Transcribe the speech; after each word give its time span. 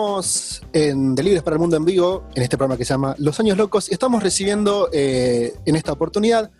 Estamos 0.00 0.62
en 0.72 1.14
Delibres 1.14 1.42
para 1.42 1.56
el 1.56 1.60
Mundo 1.60 1.76
en 1.76 1.84
Vivo, 1.84 2.24
en 2.34 2.42
este 2.42 2.56
programa 2.56 2.78
que 2.78 2.86
se 2.86 2.94
llama 2.94 3.14
Los 3.18 3.38
Años 3.38 3.58
Locos, 3.58 3.90
y 3.90 3.92
estamos 3.92 4.22
recibiendo 4.22 4.88
eh, 4.94 5.52
en 5.66 5.76
esta 5.76 5.92
oportunidad 5.92 6.50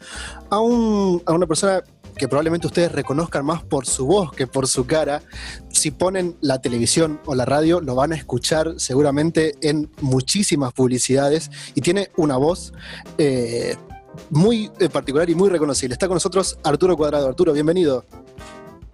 a, 0.51 0.61
un, 0.61 1.23
a 1.25 1.33
una 1.33 1.47
persona 1.47 1.83
que 2.19 2.29
probablemente 2.29 2.67
ustedes 2.67 2.93
reconozcan 2.93 3.47
más 3.47 3.63
por 3.63 3.87
su 3.87 4.05
voz 4.05 4.31
que 4.33 4.47
por 4.47 4.69
su 4.69 4.85
cara. 4.85 5.23
Si 5.71 5.91
ponen 5.91 6.37
la 6.43 6.61
televisión 6.61 7.19
o 7.25 7.35
la 7.35 7.47
radio, 7.47 7.81
lo 7.81 7.95
van 7.95 8.13
a 8.13 8.17
escuchar 8.17 8.75
seguramente 8.77 9.55
en 9.63 9.91
muchísimas 10.03 10.75
publicidades 10.75 11.51
y 11.75 11.81
tiene 11.81 12.11
una 12.19 12.37
voz 12.37 12.75
eh, 13.17 13.75
muy 14.29 14.71
eh, 14.81 14.91
particular 14.91 15.31
y 15.31 15.35
muy 15.35 15.49
reconocible. 15.49 15.95
Está 15.95 16.09
con 16.09 16.17
nosotros 16.17 16.59
Arturo 16.63 16.95
Cuadrado. 16.95 17.29
Arturo, 17.29 17.55
bienvenido. 17.55 18.05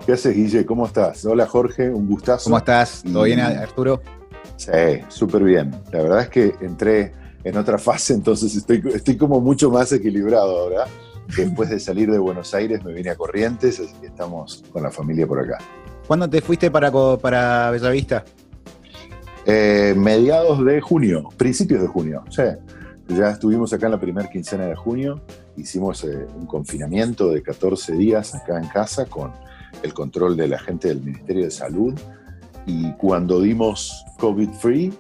¿Qué 0.07 0.13
haces, 0.13 0.37
Guille? 0.37 0.65
¿Cómo 0.65 0.87
estás? 0.87 1.25
Hola, 1.25 1.49
Jorge, 1.49 1.91
un 1.91 2.07
gustazo. 2.07 2.45
¿Cómo 2.45 2.59
estás? 2.59 3.03
¿Todo 3.03 3.25
bien, 3.25 3.41
Arturo? 3.41 4.01
Sí, 4.57 4.71
súper 5.09 5.43
bien. 5.43 5.71
La 5.93 6.03
verdad 6.03 6.23
es 6.23 6.29
que 6.29 6.55
entré 6.61 7.13
en 7.45 7.57
otra 7.57 7.79
fase, 7.79 8.15
entonces 8.15 8.55
estoy, 8.57 8.83
estoy 8.95 9.17
como 9.17 9.41
mucho 9.41 9.71
más 9.71 9.93
equilibrado 9.93 10.59
ahora. 10.61 10.85
Después 11.37 11.71
de 11.71 11.81
salir 11.81 12.11
de 12.11 12.19
Buenos 12.19 12.55
Aires 12.55 12.85
me 12.85 12.93
vine 12.93 13.11
a 13.11 13.17
Corrientes, 13.17 13.81
así 13.81 13.93
que 14.01 14.07
estamos 14.07 14.63
con 14.73 14.85
la 14.85 14.93
familia 14.93 15.27
por 15.27 15.41
acá. 15.41 15.59
¿Cuándo 16.07 16.31
te 16.31 16.41
fuiste 16.41 16.71
para, 16.71 16.93
para 17.19 17.71
Bellavista? 17.73 18.25
Eh, 19.45 19.95
mediados 19.97 20.65
de 20.65 20.81
junio, 20.81 21.29
principios 21.37 21.83
de 21.83 21.89
junio, 21.89 22.25
sí. 22.31 22.43
Ya 23.09 23.31
estuvimos 23.31 23.73
acá 23.73 23.87
en 23.87 23.93
la 23.93 24.01
primera 24.01 24.29
quincena 24.29 24.67
de 24.67 24.75
junio, 24.75 25.21
hicimos 25.57 26.03
eh, 26.05 26.27
un 26.35 26.47
confinamiento 26.47 27.31
de 27.31 27.43
14 27.43 27.93
días 27.93 28.35
acá 28.35 28.59
en 28.59 28.69
casa 28.69 29.07
con 29.07 29.33
el 29.83 29.95
control 29.95 30.37
de 30.37 30.49
la 30.49 30.59
gente 30.59 30.89
del 30.89 31.01
Ministerio 31.01 31.45
de 31.45 31.51
Salud 31.51 31.95
y 32.67 32.93
cuando 32.95 33.41
dimos 33.41 34.05
COVID 34.19 34.51
free, 34.51 34.93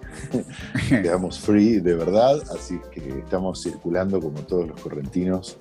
quedamos 0.88 1.40
free 1.40 1.80
de 1.80 1.94
verdad, 1.94 2.40
así 2.56 2.80
que 2.92 3.18
estamos 3.18 3.62
circulando 3.62 4.20
como 4.20 4.38
todos 4.40 4.68
los 4.68 4.80
correntinos, 4.80 5.56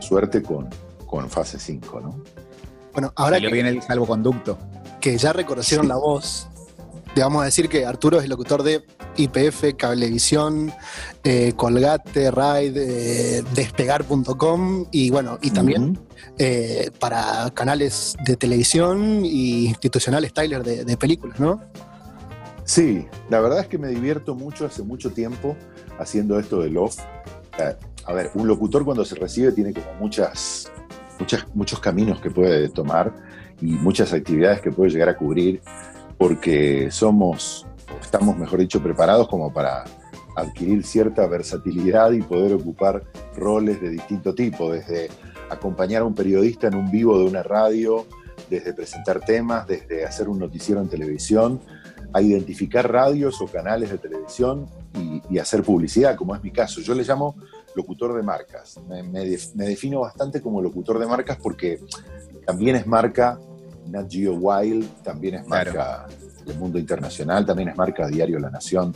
suerte 0.00 0.42
con, 0.42 0.68
con 1.06 1.30
fase 1.30 1.58
5, 1.58 2.00
¿no? 2.00 2.20
Bueno, 2.92 3.12
ahora 3.14 3.40
que 3.40 3.48
viene 3.48 3.68
el 3.68 3.82
salvoconducto. 3.82 4.58
Que 5.00 5.16
ya 5.16 5.32
reconocieron 5.32 5.86
la 5.86 5.94
voz, 5.96 6.48
le 7.14 7.22
vamos 7.22 7.42
a 7.42 7.44
decir 7.44 7.68
que 7.68 7.86
Arturo 7.86 8.18
es 8.18 8.24
el 8.24 8.30
locutor 8.30 8.64
de 8.64 8.84
IPF, 9.18 9.76
Cablevisión, 9.76 10.72
eh, 11.24 11.52
Colgate, 11.56 12.30
Ride, 12.30 13.38
eh, 13.38 13.44
Despegar.com 13.54 14.86
y 14.90 15.10
bueno, 15.10 15.38
y 15.42 15.50
también 15.50 15.98
eh, 16.38 16.90
para 16.98 17.50
canales 17.52 18.16
de 18.24 18.36
televisión 18.36 19.24
y 19.24 19.66
institucionales 19.66 20.32
Tyler 20.32 20.62
de, 20.62 20.96
películas, 20.96 21.38
¿no? 21.38 21.60
Sí, 22.64 23.06
la 23.30 23.40
verdad 23.40 23.60
es 23.60 23.66
que 23.66 23.78
me 23.78 23.88
divierto 23.88 24.34
mucho 24.34 24.66
hace 24.66 24.82
mucho 24.82 25.10
tiempo 25.10 25.56
haciendo 25.98 26.38
esto 26.38 26.60
de 26.60 26.70
Love. 26.70 26.96
A 28.04 28.12
ver, 28.12 28.30
un 28.34 28.46
locutor 28.46 28.84
cuando 28.84 29.04
se 29.04 29.16
recibe 29.16 29.52
tiene 29.52 29.72
como 29.72 29.92
muchas, 30.00 30.70
muchas, 31.18 31.44
muchos 31.54 31.80
caminos 31.80 32.20
que 32.20 32.30
puede 32.30 32.68
tomar 32.68 33.12
y 33.60 33.66
muchas 33.66 34.12
actividades 34.12 34.60
que 34.60 34.70
puede 34.70 34.90
llegar 34.90 35.08
a 35.08 35.16
cubrir 35.16 35.60
porque 36.18 36.90
somos, 36.90 37.66
estamos, 38.00 38.36
mejor 38.36 38.60
dicho, 38.60 38.82
preparados 38.82 39.28
como 39.28 39.52
para 39.52 39.84
adquirir 40.36 40.84
cierta 40.84 41.26
versatilidad 41.26 42.12
y 42.12 42.22
poder 42.22 42.54
ocupar 42.54 43.02
roles 43.36 43.80
de 43.80 43.90
distinto 43.90 44.34
tipo, 44.34 44.70
desde 44.72 45.08
acompañar 45.50 46.02
a 46.02 46.04
un 46.04 46.14
periodista 46.14 46.68
en 46.68 46.76
un 46.76 46.90
vivo 46.90 47.18
de 47.18 47.24
una 47.24 47.42
radio, 47.42 48.06
desde 48.48 48.72
presentar 48.72 49.20
temas, 49.20 49.66
desde 49.66 50.04
hacer 50.04 50.28
un 50.28 50.38
noticiero 50.38 50.80
en 50.80 50.88
televisión, 50.88 51.60
a 52.12 52.22
identificar 52.22 52.90
radios 52.90 53.40
o 53.40 53.46
canales 53.46 53.90
de 53.90 53.98
televisión 53.98 54.66
y, 55.30 55.38
hacer 55.38 55.62
publicidad, 55.62 56.16
como 56.16 56.34
es 56.34 56.42
mi 56.42 56.50
caso. 56.50 56.80
Yo 56.80 56.94
le 56.94 57.04
llamo 57.04 57.36
locutor 57.74 58.16
de 58.16 58.22
marcas. 58.22 58.80
Me, 58.88 59.02
me 59.02 59.64
defino 59.66 60.00
bastante 60.00 60.40
como 60.40 60.62
locutor 60.62 60.98
de 60.98 61.06
marcas 61.06 61.38
porque 61.42 61.78
también 62.46 62.76
es 62.76 62.86
marca 62.86 63.38
Nat 63.86 64.10
Geo 64.10 64.34
Wild, 64.34 65.02
también 65.02 65.36
es 65.36 65.46
marca 65.46 66.06
del 66.48 66.58
mundo 66.58 66.78
internacional, 66.78 67.46
también 67.46 67.68
es 67.68 67.76
marca 67.76 68.08
Diario 68.08 68.38
La 68.38 68.50
Nación. 68.50 68.92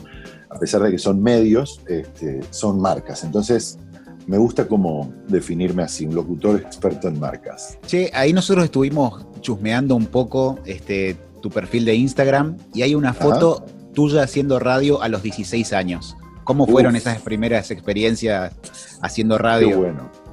A 0.49 0.59
pesar 0.59 0.81
de 0.81 0.91
que 0.91 0.99
son 0.99 1.21
medios, 1.21 1.81
este, 1.87 2.41
son 2.49 2.79
marcas. 2.79 3.23
Entonces, 3.23 3.79
me 4.27 4.37
gusta 4.37 4.67
como 4.67 5.13
definirme 5.27 5.83
así, 5.83 6.05
un 6.05 6.15
locutor 6.15 6.59
experto 6.59 7.07
en 7.07 7.19
marcas. 7.19 7.77
Che, 7.85 8.11
ahí 8.13 8.33
nosotros 8.33 8.65
estuvimos 8.65 9.25
chusmeando 9.41 9.95
un 9.95 10.07
poco 10.07 10.59
este, 10.65 11.17
tu 11.41 11.49
perfil 11.49 11.85
de 11.85 11.95
Instagram 11.95 12.57
y 12.73 12.81
hay 12.83 12.95
una 12.95 13.13
foto 13.13 13.65
tuya 13.93 14.23
haciendo 14.23 14.59
radio 14.59 15.01
a 15.01 15.07
los 15.09 15.23
16 15.23 15.73
años. 15.73 16.15
¿Cómo 16.43 16.67
fueron 16.67 16.95
esas 16.95 17.21
primeras 17.21 17.71
experiencias 17.71 18.53
haciendo 19.01 19.37
radio? 19.37 19.69
Qué 19.69 19.75
bueno. 19.75 20.23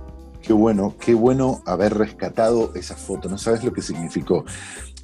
Qué 0.43 0.55
bueno, 0.55 0.95
qué 0.99 1.15
bueno 1.15 1.63
haber 1.67 1.95
rescatado 1.95 2.73
esa 2.75 2.97
foto. 2.97 3.29
No 3.29 3.39
sabes 3.39 3.63
lo 3.63 3.73
que 3.73 3.83
significó. 3.83 4.45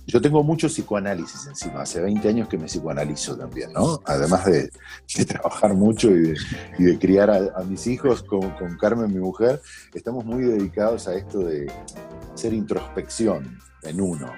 Yo 0.07 0.21
tengo 0.21 0.45
mucho 0.45 0.69
psicoanálisis 0.69 1.49
encima, 1.49 1.83
hace 1.83 2.01
20 2.01 2.29
años 2.29 2.49
que 2.49 2.57
me 2.57 2.67
psicoanalizo 2.67 3.37
también, 3.37 3.73
¿no? 3.73 4.01
Además 4.05 4.45
de, 4.45 4.71
trabajar 5.27 5.75
mucho 5.75 6.11
y 6.11 6.35
de, 6.79 6.99
criar 6.99 7.29
a, 7.31 7.61
mis 7.65 7.89
hijos 7.89 8.23
con, 8.23 8.53
Carmen, 8.81 9.13
mi 9.13 9.19
mujer, 9.19 9.61
estamos 9.93 10.25
muy 10.25 10.45
dedicados 10.45 11.09
a 11.09 11.15
esto 11.15 11.41
de 11.41 11.71
hacer 12.33 12.55
introspección 12.55 13.59
en 13.83 14.01
uno. 14.01 14.33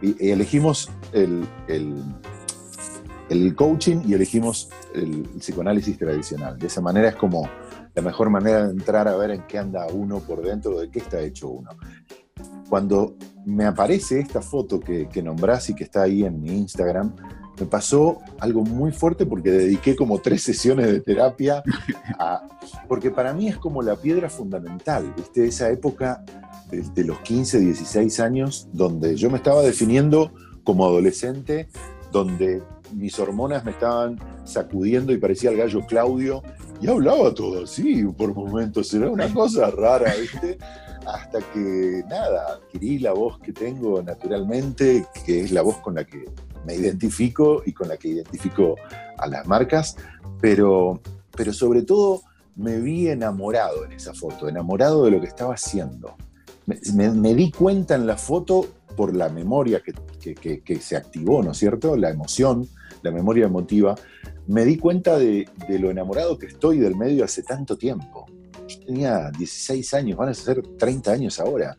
Y, 0.00 0.30
elegimos 0.30 0.88
el, 1.12 1.48
el, 1.66 3.56
coaching 3.56 4.02
y 4.06 4.14
elegimos 4.14 4.70
el 4.94 5.22
psicoanálisis 5.38 5.98
tradicional. 5.98 6.56
De 6.58 6.68
esa 6.68 6.80
manera 6.80 7.08
es 7.08 7.16
como 7.16 7.50
la 7.92 8.02
mejor 8.02 8.30
manera 8.30 8.66
de 8.66 8.70
entrar 8.70 9.08
a 9.08 9.16
ver 9.16 9.32
en 9.32 9.42
qué 9.48 9.58
anda 9.58 9.84
uno 9.88 10.20
por 10.20 10.42
dentro, 10.42 10.78
de 10.78 10.88
qué 10.88 11.00
está 11.00 11.18
hecho 11.20 11.48
uno. 11.48 11.70
Cuando 12.68 13.16
me 13.44 13.64
aparece 13.64 14.20
esta 14.20 14.42
foto 14.42 14.78
que, 14.78 15.08
que 15.08 15.22
nombrás 15.22 15.70
y 15.70 15.74
que 15.74 15.84
está 15.84 16.02
ahí 16.02 16.24
en 16.24 16.40
mi 16.40 16.50
Instagram, 16.50 17.14
me 17.58 17.66
pasó 17.66 18.20
algo 18.38 18.62
muy 18.62 18.92
fuerte 18.92 19.26
porque 19.26 19.50
dediqué 19.50 19.96
como 19.96 20.20
tres 20.20 20.42
sesiones 20.42 20.86
de 20.86 21.00
terapia 21.00 21.62
a, 22.18 22.46
porque 22.86 23.10
para 23.10 23.32
mí 23.32 23.48
es 23.48 23.56
como 23.56 23.82
la 23.82 23.96
piedra 23.96 24.28
fundamental, 24.28 25.12
¿viste? 25.16 25.46
Esa 25.46 25.70
época 25.70 26.24
de, 26.70 26.82
de, 26.94 27.04
los 27.04 27.18
15, 27.20 27.60
16 27.60 28.20
años 28.20 28.68
donde 28.72 29.16
yo 29.16 29.30
me 29.30 29.38
estaba 29.38 29.62
definiendo 29.62 30.32
como 30.62 30.86
adolescente, 30.86 31.68
donde 32.12 32.62
mis 32.94 33.18
hormonas 33.18 33.64
me 33.64 33.72
estaban 33.72 34.18
sacudiendo 34.44 35.12
y 35.12 35.18
parecía 35.18 35.50
el 35.50 35.56
gallo 35.56 35.84
Claudio 35.86 36.42
y 36.80 36.88
hablaba 36.88 37.34
todo 37.34 37.64
así 37.64 38.04
por 38.16 38.34
momentos, 38.34 38.92
era 38.94 39.10
una 39.10 39.32
cosa 39.32 39.70
rara, 39.70 40.12
¿viste? 40.20 40.58
Hasta 41.08 41.40
que, 41.52 42.04
nada, 42.08 42.54
adquirí 42.54 42.98
la 42.98 43.12
voz 43.12 43.38
que 43.40 43.52
tengo 43.52 44.02
naturalmente, 44.02 45.06
que 45.24 45.40
es 45.40 45.52
la 45.52 45.62
voz 45.62 45.78
con 45.78 45.94
la 45.94 46.04
que 46.04 46.24
me 46.66 46.74
identifico 46.74 47.62
y 47.64 47.72
con 47.72 47.88
la 47.88 47.96
que 47.96 48.08
identifico 48.08 48.76
a 49.16 49.26
las 49.26 49.46
marcas, 49.46 49.96
pero, 50.40 51.00
pero 51.36 51.52
sobre 51.52 51.82
todo 51.82 52.22
me 52.56 52.78
vi 52.78 53.08
enamorado 53.08 53.84
en 53.84 53.92
esa 53.92 54.12
foto, 54.12 54.48
enamorado 54.48 55.04
de 55.04 55.12
lo 55.12 55.20
que 55.20 55.28
estaba 55.28 55.54
haciendo. 55.54 56.14
Me, 56.94 57.34
di 57.34 57.50
cuenta 57.50 57.94
en 57.94 58.06
la 58.06 58.18
foto 58.18 58.66
por 58.96 59.14
la 59.16 59.30
memoria 59.30 59.80
que, 59.80 60.34
que 60.34 60.80
se 60.80 60.96
activó, 60.96 61.42
¿no 61.42 61.52
es 61.52 61.58
cierto? 61.58 61.96
La 61.96 62.10
emoción, 62.10 62.68
la 63.02 63.10
memoria 63.10 63.46
emotiva, 63.46 63.94
me 64.48 64.64
di 64.64 64.78
cuenta 64.78 65.18
de, 65.18 65.46
lo 65.68 65.90
enamorado 65.90 66.38
que 66.38 66.46
estoy 66.46 66.78
del 66.78 66.96
medio 66.96 67.24
hace 67.24 67.42
tanto 67.42 67.76
tiempo. 67.76 68.26
Yo 68.68 68.80
tenía 68.80 69.30
16 69.30 69.94
años, 69.94 70.18
van 70.18 70.28
a 70.28 70.34
ser 70.34 70.62
30 70.62 71.10
años 71.10 71.40
ahora. 71.40 71.76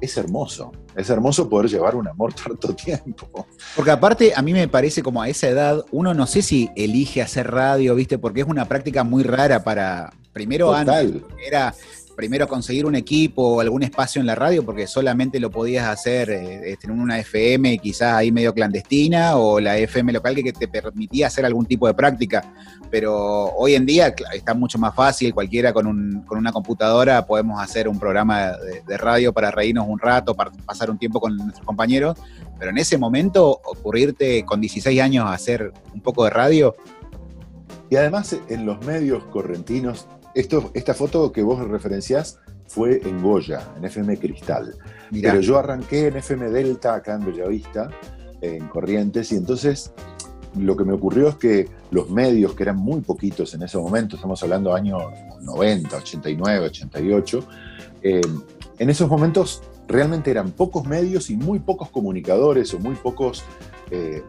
Es 0.00 0.16
hermoso, 0.16 0.70
es 0.94 1.10
hermoso 1.10 1.48
poder 1.48 1.68
llevar 1.68 1.96
un 1.96 2.06
amor 2.06 2.32
tanto 2.32 2.72
tiempo. 2.74 3.46
Porque 3.74 3.90
aparte 3.90 4.32
a 4.34 4.42
mí 4.42 4.52
me 4.52 4.68
parece 4.68 5.02
como 5.02 5.20
a 5.20 5.28
esa 5.28 5.48
edad, 5.48 5.84
uno 5.90 6.14
no 6.14 6.26
sé 6.26 6.42
si 6.42 6.70
elige 6.76 7.20
hacer 7.20 7.50
radio, 7.50 7.96
¿viste? 7.96 8.16
Porque 8.16 8.42
es 8.42 8.46
una 8.46 8.68
práctica 8.68 9.02
muy 9.02 9.24
rara 9.24 9.64
para, 9.64 10.12
primero 10.32 10.72
antes, 10.72 11.14
era 11.44 11.74
primero 12.18 12.48
conseguir 12.48 12.84
un 12.84 12.96
equipo 12.96 13.42
o 13.44 13.60
algún 13.60 13.84
espacio 13.84 14.20
en 14.20 14.26
la 14.26 14.34
radio, 14.34 14.64
porque 14.64 14.88
solamente 14.88 15.38
lo 15.38 15.52
podías 15.52 15.86
hacer 15.86 16.30
eh, 16.30 16.72
este, 16.72 16.88
en 16.88 16.98
una 16.98 17.16
FM 17.16 17.78
quizás 17.78 18.14
ahí 18.14 18.32
medio 18.32 18.52
clandestina, 18.52 19.36
o 19.36 19.60
la 19.60 19.78
FM 19.78 20.12
local 20.12 20.34
que, 20.34 20.52
te 20.52 20.66
permitía 20.66 21.28
hacer 21.28 21.46
algún 21.46 21.64
tipo 21.66 21.86
de 21.86 21.94
práctica. 21.94 22.52
Pero 22.90 23.14
hoy 23.54 23.76
en 23.76 23.86
día 23.86 24.12
está 24.34 24.52
mucho 24.52 24.78
más 24.80 24.96
fácil, 24.96 25.32
cualquiera 25.32 25.72
con, 25.72 25.86
una 26.28 26.50
computadora 26.50 27.24
podemos 27.24 27.62
hacer 27.62 27.86
un 27.86 28.00
programa 28.00 28.50
de, 28.84 28.98
radio 28.98 29.32
para 29.32 29.52
reírnos 29.52 29.86
un 29.86 30.00
rato, 30.00 30.34
para 30.34 30.50
pasar 30.50 30.90
un 30.90 30.98
tiempo 30.98 31.20
con 31.20 31.36
nuestros 31.36 31.64
compañeros, 31.64 32.18
pero 32.58 32.72
en 32.72 32.78
ese 32.78 32.98
momento 32.98 33.48
ocurrirte 33.48 34.44
con 34.44 34.60
16 34.60 35.00
años 35.00 35.30
hacer 35.30 35.72
un 35.94 36.00
poco 36.00 36.24
de 36.24 36.30
radio. 36.30 36.74
Y 37.90 37.94
además 37.94 38.36
en 38.48 38.66
los 38.66 38.84
medios 38.84 39.22
correntinos 39.26 40.08
esta 40.38 40.94
foto 40.94 41.32
que 41.32 41.42
vos 41.42 41.66
referenciás 41.66 42.38
fue 42.66 43.00
en 43.04 43.22
Goya, 43.22 43.62
en 43.76 43.84
FM 43.84 44.18
Cristal. 44.18 44.74
Pero 45.10 45.40
yo 45.40 45.58
arranqué 45.58 46.08
en 46.08 46.16
FM 46.16 46.50
Delta, 46.50 46.94
acá 46.94 47.14
en 47.14 47.26
Bellavista, 47.26 47.90
en 48.40 48.68
Corrientes, 48.68 49.32
y 49.32 49.36
entonces 49.36 49.92
lo 50.56 50.76
que 50.76 50.84
me 50.84 50.92
ocurrió 50.92 51.28
es 51.28 51.36
que 51.36 51.68
los 51.90 52.10
medios, 52.10 52.54
que 52.54 52.62
eran 52.62 52.76
muy 52.76 53.00
poquitos 53.00 53.54
en 53.54 53.62
ese 53.62 53.78
momento, 53.78 54.16
estamos 54.16 54.42
hablando 54.42 54.74
años 54.74 55.02
90, 55.40 55.96
89, 55.96 56.66
88, 56.66 57.48
en 58.02 58.90
esos 58.90 59.08
momentos 59.08 59.62
realmente 59.88 60.30
eran 60.30 60.52
pocos 60.52 60.86
medios 60.86 61.30
y 61.30 61.36
muy 61.36 61.58
pocos 61.58 61.90
comunicadores 61.90 62.72
o 62.74 62.78
muy 62.78 62.94
pocos 62.94 63.42
eh, 63.90 64.22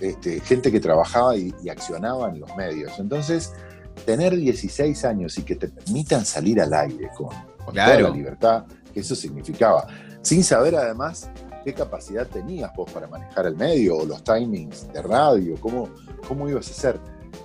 este, 0.00 0.40
gente 0.40 0.72
que 0.72 0.80
trabajaba 0.80 1.36
y, 1.36 1.52
accionaba 1.70 2.30
en 2.30 2.40
los 2.40 2.54
medios. 2.56 2.98
Entonces, 2.98 3.52
tener 3.98 4.36
16 4.36 5.04
años 5.04 5.38
y 5.38 5.42
que 5.42 5.56
te 5.56 5.68
permitan 5.68 6.24
salir 6.24 6.60
al 6.60 6.72
aire 6.72 7.10
con, 7.16 7.28
toda 7.66 8.00
la 8.00 8.10
libertad 8.10 8.64
que 8.92 9.00
eso 9.00 9.14
significaba, 9.14 9.86
sin 10.22 10.42
saber 10.42 10.74
además 10.74 11.30
qué 11.64 11.74
capacidad 11.74 12.26
tenías 12.26 12.70
vos 12.74 12.90
para 12.90 13.06
manejar 13.06 13.46
el 13.46 13.56
medio 13.56 13.98
o 13.98 14.06
los 14.06 14.24
timings 14.24 14.90
de 14.92 15.02
radio, 15.02 15.56
cómo, 15.60 15.90
cómo 16.26 16.48
ibas 16.48 16.68
a 16.68 16.70
hacer. 16.70 17.00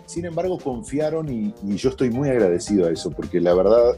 Sin 0.05 0.25
embargo, 0.25 0.57
confiaron 0.57 1.27
y, 1.29 1.53
y 1.63 1.75
yo 1.75 1.89
estoy 1.89 2.09
muy 2.09 2.29
agradecido 2.29 2.88
a 2.88 2.91
eso, 2.91 3.11
porque 3.11 3.41
la 3.41 3.53
verdad 3.53 3.97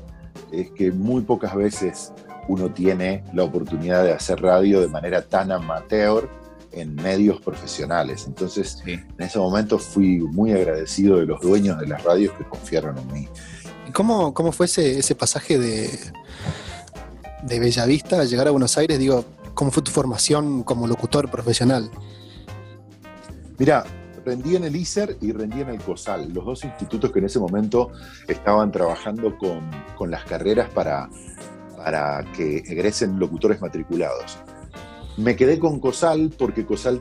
es 0.51 0.71
que 0.71 0.91
muy 0.91 1.21
pocas 1.21 1.55
veces 1.55 2.11
uno 2.47 2.71
tiene 2.71 3.23
la 3.33 3.43
oportunidad 3.43 4.03
de 4.03 4.13
hacer 4.13 4.41
radio 4.41 4.81
de 4.81 4.87
manera 4.87 5.21
tan 5.21 5.51
amateur 5.51 6.29
en 6.75 6.95
medios 6.95 7.41
profesionales. 7.41 8.25
Entonces, 8.27 8.83
en 8.85 9.05
ese 9.17 9.39
momento 9.39 9.79
fui 9.79 10.19
muy 10.19 10.51
agradecido 10.51 11.17
de 11.17 11.25
los 11.25 11.41
dueños 11.41 11.79
de 11.79 11.87
las 11.87 12.03
radios 12.03 12.33
que 12.37 12.43
confiaron 12.43 12.97
en 12.97 13.13
mí. 13.13 13.27
¿Cómo, 13.93 14.33
cómo 14.33 14.51
fue 14.51 14.65
ese, 14.65 14.99
ese 14.99 15.15
pasaje 15.15 15.57
de, 15.57 15.89
de 17.43 17.59
Bellavista 17.59 18.19
a 18.19 18.25
llegar 18.25 18.47
a 18.47 18.51
Buenos 18.51 18.77
Aires? 18.77 18.99
Digo, 18.99 19.25
¿cómo 19.53 19.71
fue 19.71 19.81
tu 19.83 19.91
formación 19.91 20.63
como 20.63 20.85
locutor 20.85 21.31
profesional? 21.31 21.89
Mira, 23.57 23.85
rendí 24.25 24.55
en 24.55 24.65
el 24.65 24.75
ISER 24.75 25.17
y 25.21 25.31
rendí 25.31 25.61
en 25.61 25.69
el 25.69 25.79
COSAL, 25.79 26.33
los 26.33 26.43
dos 26.43 26.63
institutos 26.65 27.11
que 27.11 27.19
en 27.19 27.25
ese 27.25 27.39
momento 27.39 27.91
estaban 28.27 28.71
trabajando 28.71 29.37
con, 29.37 29.61
con 29.95 30.11
las 30.11 30.25
carreras 30.25 30.69
para, 30.71 31.09
para 31.77 32.25
que 32.33 32.57
egresen 32.57 33.17
locutores 33.19 33.61
matriculados. 33.61 34.39
Me 35.17 35.35
quedé 35.35 35.59
con 35.59 35.79
COSAL 35.79 36.33
porque 36.37 36.65
COSAL 36.65 36.99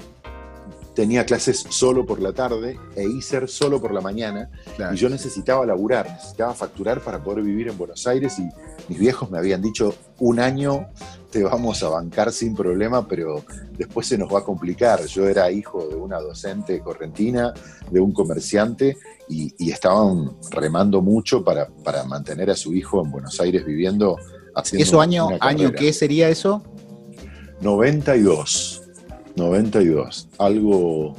tenía 0.95 1.27
clases 1.27 1.65
solo 1.69 2.07
por 2.07 2.21
la 2.21 2.33
tarde 2.33 2.79
e 2.95 3.03
ISER 3.03 3.49
solo 3.49 3.81
por 3.81 3.93
la 3.93 4.01
mañana 4.01 4.49
y 4.93 4.97
yo 4.97 5.09
necesitaba 5.09 5.67
laburar, 5.67 6.09
necesitaba 6.09 6.55
facturar 6.55 7.01
para 7.01 7.23
poder 7.23 7.43
vivir 7.43 7.69
en 7.69 7.77
Buenos 7.77 8.07
Aires 8.07 8.39
y 8.39 8.49
mis 8.89 8.99
viejos 8.99 9.31
me 9.31 9.39
habían 9.39 9.61
dicho 9.61 9.95
un 10.21 10.39
año 10.39 10.87
te 11.31 11.43
vamos 11.43 11.83
a 11.83 11.89
bancar 11.89 12.31
sin 12.31 12.55
problema, 12.55 13.09
pero 13.09 13.45
después 13.77 14.07
se 14.07 14.17
nos 14.17 14.33
va 14.33 14.39
a 14.39 14.45
complicar. 14.45 15.05
Yo 15.07 15.29
era 15.29 15.51
hijo 15.51 15.85
de 15.89 15.97
una 15.97 16.21
docente 16.21 16.79
correntina, 16.79 17.53
de 17.91 17.99
un 17.99 18.13
comerciante 18.13 18.97
y, 19.29 19.53
estaban 19.69 20.31
remando 20.53 21.03
mucho 21.03 21.43
para, 21.43 21.67
para 21.67 22.05
mantener 22.05 22.51
a 22.51 22.55
su 22.55 22.73
hijo 22.73 23.05
en 23.05 23.11
Buenos 23.11 23.41
Aires 23.41 23.67
viviendo. 23.67 24.17
Haciendo 24.55 24.85
¿Eso 24.85 25.01
año, 25.01 25.29
año 25.41 25.73
qué 25.73 25.93
sería 25.93 26.29
eso? 26.29 26.63
92. 27.61 28.83
92. 29.37 30.29
Algo, 30.39 31.15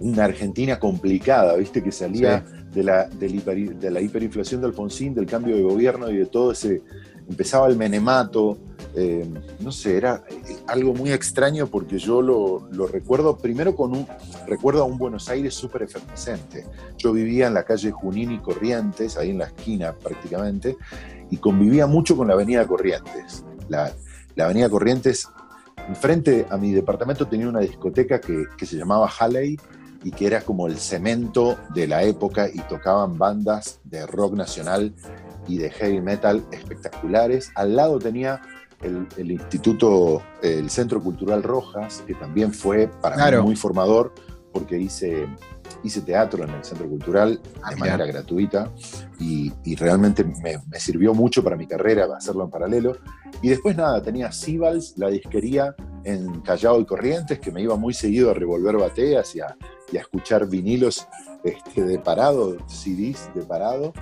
una 0.00 0.24
Argentina 0.24 0.78
complicada, 0.78 1.56
viste, 1.56 1.82
que 1.82 1.92
salía 1.92 2.44
de, 2.72 2.82
la, 2.82 3.06
de 3.06 3.90
la 3.90 4.00
hiperinflación 4.00 4.60
de 4.60 4.68
Alfonsín, 4.68 5.14
del 5.14 5.26
cambio 5.26 5.56
de 5.56 5.62
gobierno 5.62 6.10
y 6.10 6.18
de 6.18 6.26
todo 6.26 6.52
ese. 6.52 6.82
Empezaba 7.28 7.66
el 7.66 7.76
menemato. 7.76 8.58
Eh, 8.94 9.26
no 9.60 9.72
sé, 9.72 9.96
era 9.96 10.22
eh, 10.30 10.56
algo 10.68 10.94
muy 10.94 11.10
extraño 11.10 11.66
porque 11.66 11.98
yo 11.98 12.22
lo, 12.22 12.68
lo, 12.70 12.86
recuerdo 12.86 13.36
primero 13.36 13.74
con 13.74 13.92
un. 13.92 14.06
Recuerdo 14.46 14.82
a 14.82 14.84
un 14.84 14.96
Buenos 14.96 15.28
Aires 15.28 15.54
súper 15.54 15.82
efervescente. 15.82 16.64
Yo 16.96 17.12
vivía 17.12 17.48
en 17.48 17.54
la 17.54 17.64
calle 17.64 17.90
Junín 17.90 18.32
y 18.32 18.38
Corrientes, 18.38 19.16
ahí 19.16 19.30
en 19.30 19.38
la 19.38 19.46
esquina 19.46 19.92
prácticamente, 19.92 20.76
y 21.30 21.36
convivía 21.38 21.86
mucho 21.86 22.16
con 22.16 22.28
la 22.28 22.34
Avenida 22.34 22.66
Corrientes. 22.66 23.44
La, 23.68 23.92
la 24.36 24.44
Avenida 24.44 24.70
Corrientes 24.70 25.28
Enfrente 25.88 26.46
a 26.50 26.56
mi 26.56 26.72
departamento 26.72 27.26
tenía 27.26 27.48
una 27.48 27.60
discoteca 27.60 28.20
que, 28.20 28.46
se 28.66 28.76
llamaba 28.76 29.08
Halley 29.08 29.56
y 30.02 30.10
que 30.10 30.26
era 30.26 30.40
como 30.40 30.66
el 30.66 30.78
cemento 30.78 31.58
de 31.74 31.86
la 31.86 32.02
época 32.02 32.48
y 32.52 32.58
tocaban 32.60 33.18
bandas 33.18 33.80
de 33.84 34.06
rock 34.06 34.34
nacional 34.34 34.94
y 35.46 35.58
de 35.58 35.70
heavy 35.70 36.00
metal 36.00 36.44
espectaculares. 36.50 37.50
Al 37.54 37.76
lado 37.76 37.98
tenía 37.98 38.40
el, 38.82 39.30
instituto, 39.30 40.22
el 40.42 40.70
Centro 40.70 41.02
Cultural 41.02 41.42
Rojas, 41.42 42.02
que 42.06 42.14
también 42.14 42.52
fue 42.52 42.88
para 43.00 43.30
mí 43.30 43.42
muy 43.42 43.56
formador 43.56 44.12
porque 44.56 44.78
hice 44.78 45.26
hice 45.82 46.00
teatro 46.00 46.44
en 46.44 46.50
el 46.50 46.64
Centro 46.64 46.88
Cultural 46.88 47.38
ah, 47.62 47.70
de 47.70 47.76
manera 47.76 48.06
gratuita 48.06 48.72
y, 49.20 49.52
realmente 49.76 50.24
me, 50.24 50.80
sirvió 50.80 51.12
mucho 51.12 51.44
para 51.44 51.56
mi 51.56 51.66
carrera 51.66 52.06
hacerlo 52.16 52.44
en 52.44 52.50
paralelo. 52.50 52.96
Y 53.42 53.50
después 53.50 53.76
nada, 53.76 54.02
tenía 54.02 54.32
Sibals, 54.32 54.94
la 54.96 55.08
disquería 55.08 55.74
en 56.04 56.40
Callao 56.40 56.80
y 56.80 56.86
Corrientes, 56.86 57.38
que 57.38 57.52
me 57.52 57.60
iba 57.60 57.76
muy 57.76 57.92
seguido 57.92 58.30
a 58.30 58.34
revolver 58.34 58.76
bateas 58.78 59.34
y 59.36 59.40
a, 59.40 59.56
escuchar 59.92 60.48
vinilos 60.48 61.06
este, 61.44 61.84
de 61.84 61.98
parado, 61.98 62.56
CDs 62.66 63.30
de 63.34 63.42
parado 63.42 63.92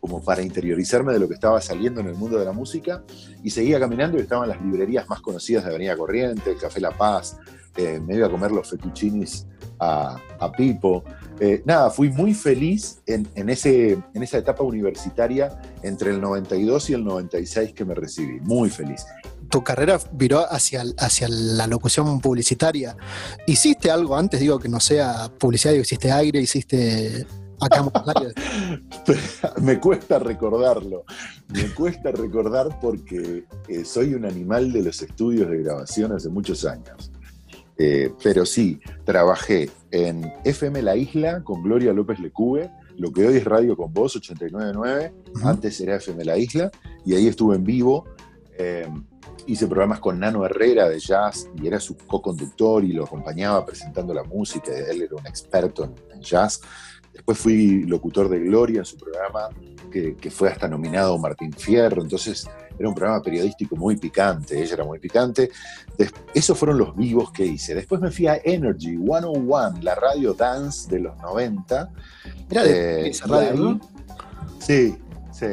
como 0.00 0.22
para 0.22 0.42
interiorizarme 0.42 1.12
de 1.12 1.18
lo 1.18 1.28
que 1.28 1.34
estaba 1.34 1.60
saliendo 1.60 2.00
en 2.00 2.08
el 2.08 2.14
mundo 2.14 2.38
de 2.38 2.44
la 2.44 2.52
música, 2.52 3.02
y 3.42 3.48
seguía 3.48 3.80
caminando 3.80 4.18
y 4.18 4.20
estaban 4.20 4.48
las 4.48 4.60
librerías 4.60 5.08
más 5.08 5.22
conocidas 5.22 5.64
de 5.64 5.70
Avenida 5.70 5.96
Corrientes, 5.96 6.60
Café 6.60 6.80
La 6.80 6.90
Paz, 6.90 7.38
eh, 7.76 8.00
me 8.00 8.14
iba 8.16 8.26
a 8.26 8.30
comer 8.30 8.52
los 8.52 8.70
fettuccinis 8.70 9.46
a, 9.84 10.16
a 10.38 10.52
Pipo, 10.52 11.04
eh, 11.40 11.62
nada, 11.64 11.90
fui 11.90 12.10
muy 12.10 12.32
feliz 12.32 13.00
en, 13.06 13.26
ese, 13.48 13.98
en 14.14 14.22
esa 14.22 14.38
etapa 14.38 14.62
universitaria 14.62 15.60
entre 15.82 16.10
el 16.10 16.20
92 16.20 16.90
y 16.90 16.94
el 16.94 17.04
96 17.04 17.72
que 17.72 17.84
me 17.84 17.94
recibí, 17.94 18.38
muy 18.40 18.70
feliz. 18.70 19.04
Tu 19.50 19.62
carrera 19.62 19.98
viró 20.12 20.40
hacia, 20.50 20.84
hacia 20.98 21.28
la 21.28 21.66
locución 21.66 22.20
publicitaria. 22.20 22.96
¿Hiciste 23.46 23.90
algo 23.90 24.16
antes, 24.16 24.40
digo, 24.40 24.58
que 24.58 24.68
no 24.68 24.80
sea 24.80 25.28
publicidad, 25.38 25.74
hiciste 25.74 26.12
aire, 26.12 26.40
hiciste 26.40 27.26
acá 27.60 27.84
Me 29.60 29.80
cuesta 29.80 30.18
recordarlo, 30.18 31.04
me 31.48 31.68
cuesta 31.74 32.12
recordar 32.12 32.78
porque 32.80 33.44
eh, 33.68 33.84
soy 33.84 34.14
un 34.14 34.24
animal 34.24 34.72
de 34.72 34.82
los 34.82 35.02
estudios 35.02 35.50
de 35.50 35.62
grabación 35.62 36.12
hace 36.12 36.28
muchos 36.28 36.64
años. 36.64 37.10
Eh, 37.76 38.12
pero 38.22 38.46
sí, 38.46 38.80
trabajé 39.04 39.70
en 39.90 40.32
FM 40.44 40.82
La 40.82 40.96
Isla 40.96 41.42
con 41.42 41.62
Gloria 41.62 41.92
López 41.92 42.20
Lecube, 42.20 42.70
lo 42.96 43.12
que 43.12 43.26
hoy 43.26 43.36
es 43.36 43.44
Radio 43.44 43.76
con 43.76 43.92
Voz 43.92 44.14
899, 44.16 45.12
antes 45.42 45.80
era 45.80 45.96
FM 45.96 46.24
La 46.24 46.38
Isla, 46.38 46.70
y 47.04 47.14
ahí 47.14 47.26
estuve 47.26 47.56
en 47.56 47.64
vivo. 47.64 48.06
Eh, 48.56 48.86
hice 49.46 49.66
programas 49.66 50.00
con 50.00 50.18
Nano 50.18 50.44
Herrera 50.44 50.88
de 50.88 50.98
jazz 50.98 51.50
y 51.60 51.66
era 51.66 51.80
su 51.80 51.96
co-conductor 51.96 52.84
y 52.84 52.92
lo 52.92 53.04
acompañaba 53.04 53.64
presentando 53.66 54.14
la 54.14 54.24
música. 54.24 54.72
Él 54.72 55.02
era 55.02 55.16
un 55.16 55.26
experto 55.26 55.92
en 56.12 56.20
jazz. 56.20 56.60
Después 57.12 57.38
fui 57.38 57.84
locutor 57.84 58.28
de 58.28 58.40
Gloria 58.40 58.80
en 58.80 58.84
su 58.84 58.96
programa, 58.96 59.48
que, 59.90 60.30
fue 60.30 60.48
hasta 60.48 60.66
nominado 60.66 61.16
Martín 61.18 61.52
Fierro. 61.52 62.02
Entonces 62.02 62.48
era 62.78 62.88
un 62.88 62.94
programa 62.94 63.22
periodístico 63.22 63.76
muy 63.76 63.96
picante, 63.96 64.60
ella 64.60 64.74
era 64.74 64.84
muy 64.84 64.98
picante. 64.98 65.50
esos 66.32 66.58
fueron 66.58 66.78
los 66.78 66.96
vivos 66.96 67.30
que 67.30 67.46
hice. 67.46 67.74
Después 67.74 68.00
me 68.00 68.10
fui 68.10 68.26
a 68.26 68.40
Energy 68.44 68.96
101, 68.96 69.80
la 69.82 69.94
radio 69.94 70.34
dance 70.34 70.88
de 70.90 71.00
los 71.00 71.16
90. 71.18 71.90
Era 72.50 72.64
de 72.64 73.06
eh, 73.06 73.08
esa 73.08 73.26
radio, 73.26 73.80
Sí, 74.58 74.96
sí, 75.32 75.46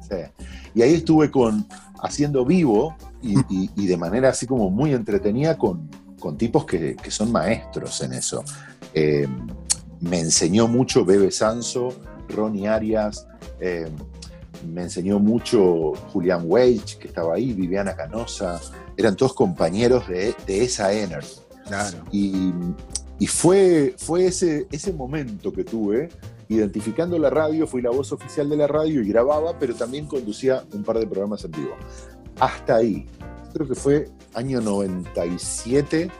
sí. 0.00 0.16
Y 0.74 0.82
ahí 0.82 0.94
estuve 0.94 1.30
con, 1.30 1.66
haciendo 2.02 2.44
vivo 2.44 2.96
y, 3.22 3.86
de 3.86 3.96
manera 3.96 4.30
así 4.30 4.46
como 4.46 4.70
muy 4.70 4.92
entretenida 4.92 5.56
con, 5.56 5.88
tipos 6.36 6.64
que, 6.64 6.96
son 7.08 7.30
maestros 7.30 8.00
en 8.02 8.12
eso. 8.12 8.44
Eh, 8.92 9.28
me 10.00 10.20
enseñó 10.20 10.68
mucho 10.68 11.04
Bebe 11.04 11.30
Sanso, 11.30 11.88
Ronnie 12.28 12.68
Arias, 12.68 13.26
eh, 13.60 13.88
me 14.64 14.82
enseñó 14.82 15.18
mucho 15.18 15.92
Julián 16.12 16.42
Wage, 16.44 16.98
que 16.98 17.08
estaba 17.08 17.34
ahí, 17.34 17.52
Viviana 17.52 17.94
Canosa, 17.94 18.60
eran 18.96 19.16
todos 19.16 19.34
compañeros 19.34 20.08
de, 20.08 20.34
esa 20.46 20.92
Energy. 20.92 21.40
Y, 23.18 23.26
fue, 23.26 23.94
fue 23.98 24.26
ese, 24.26 24.66
ese 24.70 24.92
momento 24.92 25.52
que 25.52 25.64
tuve, 25.64 26.08
identificando 26.48 27.18
la 27.18 27.30
radio, 27.30 27.66
fui 27.66 27.82
la 27.82 27.90
voz 27.90 28.12
oficial 28.12 28.48
de 28.48 28.56
la 28.56 28.66
radio 28.66 29.02
y 29.02 29.08
grababa, 29.08 29.58
pero 29.58 29.74
también 29.74 30.06
conducía 30.06 30.64
un 30.72 30.84
par 30.84 30.98
de 30.98 31.06
programas 31.06 31.44
en 31.44 31.50
vivo. 31.50 31.76
Hasta 32.38 32.76
ahí, 32.76 33.06
creo 33.52 33.66
que 33.66 33.74
fue 33.74 34.08
año 34.34 34.60
97 34.60 36.10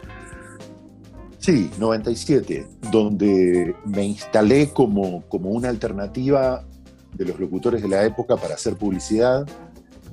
Sí, 1.47 1.71
97, 1.78 2.66
donde 2.90 3.76
me 3.85 4.05
instalé 4.05 4.71
como, 4.71 5.23
como 5.28 5.50
una 5.50 5.69
alternativa 5.69 6.64
de 7.16 7.25
los 7.25 7.38
locutores 7.38 7.82
de 7.82 7.88
la 7.88 8.04
época 8.04 8.37
para 8.37 8.54
hacer 8.54 8.76
publicidad. 8.76 9.46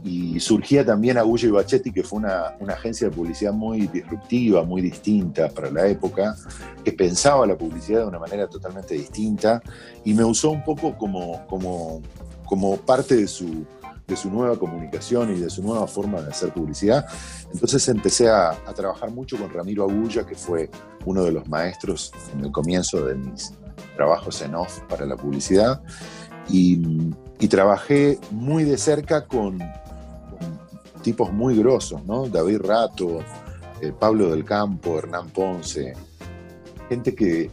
y 0.06 0.38
surgía 0.42 0.86
también 0.86 1.18
Agullo 1.18 1.48
y 1.48 1.52
Bachetti, 1.52 1.94
que 1.94 2.04
fue 2.04 2.20
una, 2.20 2.58
agencia 2.68 3.08
de 3.08 3.16
publicidad 3.16 3.54
muy 3.54 3.88
disruptiva, 3.88 4.62
muy 4.66 4.82
distinta 4.82 5.48
para 5.48 5.72
la 5.72 5.88
época, 5.88 6.36
que 6.84 6.92
pensaba 6.92 7.48
la 7.48 7.58
publicidad 7.58 8.02
de 8.02 8.08
una 8.08 8.20
manera 8.20 8.48
totalmente 8.48 8.96
distinta 8.96 9.62
y 10.04 10.14
me 10.14 10.26
usó 10.26 10.52
un 10.52 10.62
poco 10.62 10.98
como, 10.98 11.46
como, 11.48 12.02
como 12.46 12.76
parte 12.76 13.16
de 13.16 13.28
su, 13.28 13.66
de 14.06 14.18
su 14.18 14.30
nueva 14.30 14.60
comunicación 14.60 15.38
y 15.38 15.40
de 15.40 15.50
su 15.50 15.64
nueva 15.64 15.88
forma 15.88 16.22
de 16.22 16.32
hacer 16.32 16.52
publicidad. 16.52 17.06
Entonces 17.54 17.88
empecé 17.88 18.28
a, 18.28 18.50
a 18.50 18.74
trabajar 18.74 19.10
mucho 19.10 19.38
con 19.38 19.54
Ramiro 19.54 19.84
Agulla, 19.84 20.26
que 20.26 20.36
fue 20.36 20.70
uno 21.06 21.24
de 21.24 21.32
los 21.32 21.48
maestros 21.48 22.12
en 22.34 22.44
el 22.44 22.52
comienzo 22.52 23.06
de 23.06 23.16
mis 23.16 23.54
trabajos 23.96 24.42
en 24.42 24.56
off 24.56 24.80
para 24.90 25.06
la 25.06 25.16
publicidad. 25.16 25.82
Y, 26.50 26.82
y 27.40 27.48
trabajé 27.48 28.20
muy 28.32 28.64
de 28.64 28.78
cerca 28.78 29.26
con, 29.26 29.60
tipos 31.04 31.32
muy 31.32 31.56
grosos, 31.56 32.04
¿no? 32.06 32.28
David 32.28 32.62
Rato, 32.62 33.20
eh, 33.82 33.94
Pablo 33.98 34.32
del 34.32 34.44
Campo, 34.44 34.98
Hernán 34.98 35.30
Ponce, 35.30 35.94
gente 36.90 37.14
que 37.14 37.52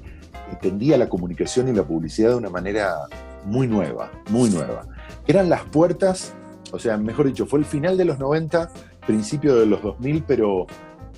entendía 0.51 0.97
la 0.97 1.11
comunicación 1.11 1.69
y 1.69 1.73
la 1.73 1.83
publicidad 1.83 2.31
de 2.31 2.37
una 2.37 2.49
manera 2.49 2.95
muy 3.45 3.67
nueva, 3.67 4.11
muy 4.31 4.49
nueva. 4.49 4.87
Eran 5.27 5.51
las 5.51 5.65
puertas, 5.65 6.33
o 6.73 6.79
sea, 6.79 6.97
mejor 6.97 7.27
dicho, 7.27 7.45
fue 7.45 7.59
el 7.59 7.65
final 7.67 7.99
de 7.99 8.07
los 8.07 8.19
90, 8.19 8.71
principio 9.07 9.57
de 9.57 9.67
los 9.67 9.83
2000, 9.83 10.25
pero 10.27 10.67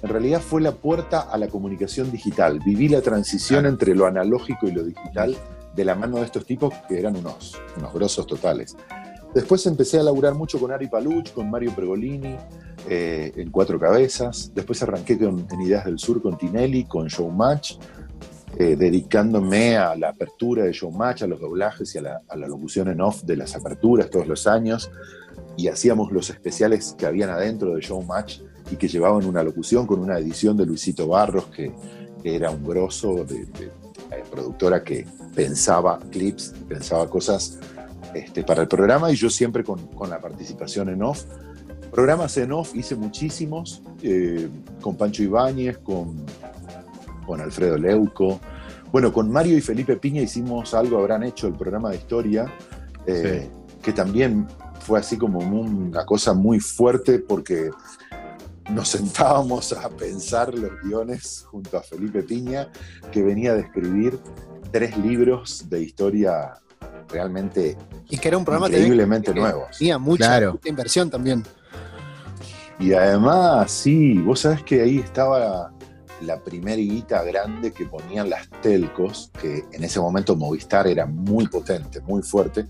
en 0.02 0.08
realidad 0.08 0.40
fue 0.40 0.60
la 0.60 0.72
puerta 0.72 1.20
a 1.20 1.36
la 1.36 1.48
comunicación 1.48 2.10
digital. 2.10 2.58
Viví 2.64 2.88
la 2.88 3.02
transición 3.02 3.66
entre 3.66 3.94
lo 3.94 4.06
analógico 4.06 4.66
y 4.66 4.72
lo 4.72 4.82
digital 4.82 5.36
de 5.74 5.84
la 5.84 5.94
mano 5.94 6.18
de 6.18 6.24
estos 6.24 6.44
tipos 6.44 6.72
que 6.88 6.98
eran 6.98 7.16
unos, 7.16 7.58
unos 7.76 7.92
grosos 7.92 8.26
totales. 8.26 8.76
Después 9.34 9.64
empecé 9.66 9.98
a 9.98 10.02
laburar 10.02 10.34
mucho 10.34 10.60
con 10.60 10.72
Ari 10.72 10.88
Paluch, 10.88 11.32
con 11.32 11.50
Mario 11.50 11.72
Pregolini, 11.74 12.36
eh, 12.88 13.32
en 13.36 13.50
Cuatro 13.50 13.78
Cabezas. 13.80 14.52
Después 14.54 14.82
arranqué 14.82 15.18
con, 15.18 15.46
en 15.50 15.60
Ideas 15.62 15.86
del 15.86 15.98
Sur 15.98 16.20
con 16.20 16.36
Tinelli, 16.36 16.84
con 16.84 17.06
Showmatch, 17.06 17.76
eh, 18.58 18.76
dedicándome 18.76 19.78
a 19.78 19.96
la 19.96 20.10
apertura 20.10 20.64
de 20.64 20.72
Showmatch, 20.72 21.22
a 21.22 21.26
los 21.26 21.40
doblajes 21.40 21.94
y 21.94 21.98
a 21.98 22.02
la, 22.02 22.46
locución 22.46 22.88
en 22.88 23.00
off 23.00 23.22
de 23.22 23.36
las 23.36 23.56
aperturas 23.56 24.10
todos 24.10 24.26
los 24.26 24.46
años. 24.46 24.90
Y 25.56 25.68
hacíamos 25.68 26.12
los 26.12 26.28
especiales 26.28 26.94
que 26.98 27.06
habían 27.06 27.30
adentro 27.30 27.74
de 27.74 27.80
Showmatch 27.80 28.40
y 28.70 28.76
que 28.76 28.88
llevaban 28.88 29.24
una 29.24 29.42
locución 29.42 29.86
con 29.86 30.00
una 30.00 30.18
edición 30.18 30.58
de 30.58 30.66
Luisito 30.66 31.08
Barros, 31.08 31.46
que, 31.46 31.72
era 32.24 32.50
un 32.50 32.62
grosso 32.62 33.24
de, 33.24 33.48
productora 34.31 34.83
que 34.83 35.07
pensaba 35.35 35.99
clips, 36.11 36.54
pensaba 36.69 37.09
cosas 37.09 37.59
este, 38.14 38.42
para 38.45 38.62
el 38.62 38.69
programa 38.69 39.11
y 39.11 39.16
yo 39.16 39.31
siempre 39.31 39.64
con, 39.64 39.88
la 40.09 40.21
participación 40.21 40.88
en 40.90 41.02
off. 41.02 41.25
Programas 41.90 42.37
en 42.38 42.52
off 42.52 42.75
hice 42.75 42.95
muchísimos, 42.95 43.83
eh, 44.02 44.49
con 44.81 44.97
Pancho 44.97 45.23
Ibáñez, 45.23 45.78
con, 45.78 46.25
con 47.26 47.40
Alfredo 47.40 47.76
Leuco. 47.76 48.40
Bueno, 48.90 49.12
con 49.12 49.31
Mario 49.31 49.57
y 49.57 49.61
Felipe 49.61 49.97
Piña 49.97 50.23
hicimos 50.23 50.75
algo, 50.75 50.99
habrán 50.99 51.23
hecho 51.23 51.47
el 51.47 51.54
programa 51.54 51.90
de 51.90 51.97
historia, 51.97 52.52
eh, 53.07 53.49
que 53.83 53.92
también 53.92 54.47
fue 54.81 54.99
así 54.99 55.16
como 55.16 55.38
una 55.38 56.04
cosa 56.04 56.35
muy 56.35 56.61
fuerte 56.61 57.19
porque 57.19 57.71
nos 58.72 58.88
sentábamos 58.88 59.72
a 59.72 59.88
pensar 59.90 60.54
los 60.54 60.70
guiones 60.82 61.44
junto 61.50 61.76
a 61.76 61.82
Felipe 61.82 62.22
Piña, 62.22 62.68
que 63.10 63.22
venía 63.22 63.54
de 63.54 63.60
escribir 63.60 64.18
tres 64.70 64.96
libros 64.96 65.68
de 65.68 65.82
historia 65.82 66.54
realmente 67.08 67.76
y 68.08 68.16
que 68.16 68.28
era 68.28 68.38
un 68.38 68.44
programa 68.44 68.68
increíblemente 68.68 69.34
nuevo. 69.34 69.66
Tenía 69.78 69.98
mucha, 69.98 70.40
inversión 70.64 71.10
también. 71.10 71.44
Y 72.78 72.94
además, 72.94 73.70
sí, 73.70 74.18
vos 74.18 74.40
sabés 74.40 74.62
que 74.62 74.80
ahí 74.80 74.98
estaba 74.98 75.72
la 76.22 76.42
primera 76.42 76.76
guita 76.76 77.22
grande 77.22 77.72
que 77.72 77.84
ponían 77.84 78.30
las 78.30 78.48
telcos, 78.62 79.30
que 79.40 79.64
en 79.72 79.84
ese 79.84 80.00
momento 80.00 80.34
Movistar 80.34 80.86
era 80.86 81.04
muy 81.04 81.46
potente, 81.48 82.00
muy 82.00 82.22
fuerte, 82.22 82.66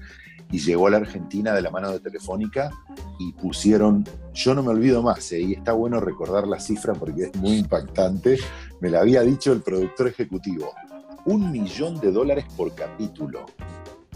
y 0.53 0.59
llegó 0.59 0.87
a 0.87 0.91
la 0.91 0.99
Argentina 0.99 1.53
de 1.55 1.63
la 1.63 1.71
mano 1.71 1.91
de 1.91 1.99
Telefónica 1.99 2.71
y 3.19 3.33
pusieron, 3.33 4.07
yo 4.35 4.55
no 4.55 4.63
me 4.63 4.69
olvido 4.69 5.03
más, 5.03 5.33
¿eh? 5.33 5.41
y 5.41 5.53
está 5.55 5.73
bueno 5.73 5.99
recordar 5.99 6.47
la 6.47 6.61
cifra 6.61 6.93
porque 6.93 7.25
es 7.25 7.35
muy 7.37 7.57
impactante, 7.57 8.39
me 8.81 8.91
la 8.91 9.01
había 9.01 9.23
dicho 9.23 9.53
el 9.53 9.63
productor 9.63 10.09
ejecutivo, 10.09 10.73
un 11.25 11.51
millón 11.51 11.99
de 12.01 12.13
dólares 12.13 12.45
por 12.57 12.75
capítulo. 12.75 13.47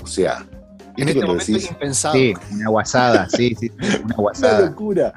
O 0.02 0.06
sea, 0.06 0.46
en 0.96 1.08
este 1.08 1.24
momento 1.24 1.56
es 1.56 1.70
impensado. 1.70 2.14
Sí, 2.14 2.34
una 2.52 2.68
guasada, 2.68 3.28
sí, 3.28 3.54
sí, 3.58 3.70
una 4.04 4.16
guasada. 4.16 4.58
Una 4.58 4.70
locura. 4.70 5.14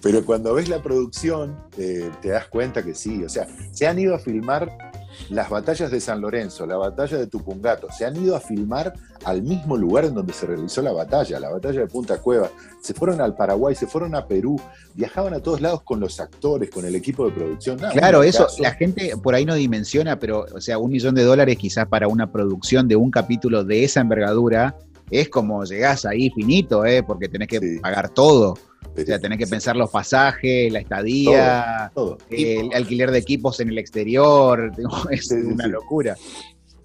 Pero 0.00 0.24
cuando 0.24 0.54
ves 0.54 0.68
la 0.68 0.82
producción, 0.82 1.56
eh, 1.78 2.10
te 2.20 2.30
das 2.30 2.48
cuenta 2.48 2.82
que 2.82 2.94
sí. 2.94 3.22
O 3.24 3.28
sea, 3.28 3.46
se 3.70 3.86
han 3.86 3.98
ido 3.98 4.14
a 4.14 4.18
filmar 4.18 4.91
las 5.30 5.50
batallas 5.50 5.90
de 5.90 6.00
San 6.00 6.20
Lorenzo, 6.20 6.66
la 6.66 6.76
batalla 6.76 7.18
de 7.18 7.26
Tupungato, 7.26 7.88
se 7.90 8.04
han 8.04 8.16
ido 8.16 8.36
a 8.36 8.40
filmar 8.40 8.92
al 9.24 9.42
mismo 9.42 9.76
lugar 9.76 10.04
en 10.04 10.14
donde 10.14 10.32
se 10.32 10.46
realizó 10.46 10.82
la 10.82 10.92
batalla, 10.92 11.38
la 11.38 11.50
batalla 11.50 11.80
de 11.80 11.86
Punta 11.86 12.18
Cueva. 12.18 12.50
Se 12.80 12.94
fueron 12.94 13.20
al 13.20 13.34
Paraguay, 13.34 13.74
se 13.74 13.86
fueron 13.86 14.14
a 14.14 14.26
Perú, 14.26 14.60
viajaban 14.94 15.34
a 15.34 15.40
todos 15.40 15.60
lados 15.60 15.82
con 15.82 16.00
los 16.00 16.20
actores, 16.20 16.70
con 16.70 16.84
el 16.84 16.94
equipo 16.94 17.24
de 17.26 17.32
producción. 17.32 17.78
claro, 17.78 18.22
eso 18.22 18.46
la 18.58 18.72
gente 18.72 19.14
por 19.22 19.34
ahí 19.34 19.44
no 19.44 19.54
dimensiona, 19.54 20.18
pero, 20.18 20.46
o 20.54 20.60
sea, 20.60 20.78
un 20.78 20.90
millón 20.90 21.14
de 21.14 21.22
dólares 21.22 21.56
quizás 21.56 21.86
para 21.86 22.08
una 22.08 22.30
producción 22.30 22.88
de 22.88 22.96
un 22.96 23.10
capítulo 23.10 23.64
de 23.64 23.84
esa 23.84 24.00
envergadura 24.00 24.76
es 25.10 25.28
como 25.28 25.64
llegás 25.64 26.06
ahí 26.06 26.30
finito, 26.30 26.84
¿eh? 26.86 27.02
porque 27.02 27.28
tenés 27.28 27.48
que 27.48 27.78
pagar 27.80 28.08
todo. 28.08 28.58
O 28.96 29.00
sea, 29.04 29.18
tenés 29.18 29.38
que 29.38 29.46
pensar 29.46 29.76
los 29.76 29.90
pasajes, 29.90 30.72
la 30.72 30.80
estadía, 30.80 31.90
el 32.30 32.72
alquiler 32.74 33.10
de 33.10 33.18
equipos 33.18 33.60
en 33.60 33.70
el 33.70 33.78
exterior, 33.78 34.72
es 35.10 35.30
una 35.30 35.66
locura. 35.66 36.16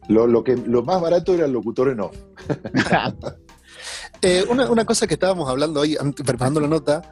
Lo, 0.08 0.44
que, 0.44 0.56
lo 0.56 0.84
más 0.84 1.02
barato 1.02 1.34
era 1.34 1.46
el 1.46 1.52
locutor 1.52 1.90
en 1.90 2.02
off. 2.02 2.16
Eh, 4.24 4.44
una, 4.50 4.84
cosa 4.84 5.06
que 5.06 5.14
estábamos 5.14 5.48
hablando 5.48 5.82
hoy, 5.82 5.96
preparando 6.26 6.60
la 6.60 6.68
nota, 6.68 7.04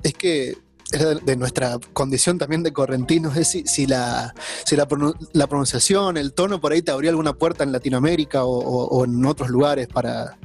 es 0.00 0.12
que 0.14 0.56
es 0.92 1.24
de, 1.24 1.36
nuestra 1.36 1.78
condición 1.92 2.38
también 2.38 2.62
de 2.62 2.72
correntinos, 2.72 3.36
es 3.36 3.48
si, 3.48 3.86
la, 3.86 4.32
si 4.64 4.76
la, 4.76 4.86
pronunciación, 4.86 6.16
el 6.16 6.34
tono 6.34 6.60
por 6.60 6.72
ahí 6.72 6.82
te 6.82 6.92
abrió 6.92 7.10
alguna 7.10 7.32
puerta 7.32 7.64
en 7.64 7.72
Latinoamérica 7.72 8.44
o, 8.44 9.04
en 9.04 9.24
otros 9.24 9.48
lugares 9.48 9.88
para... 9.88 10.38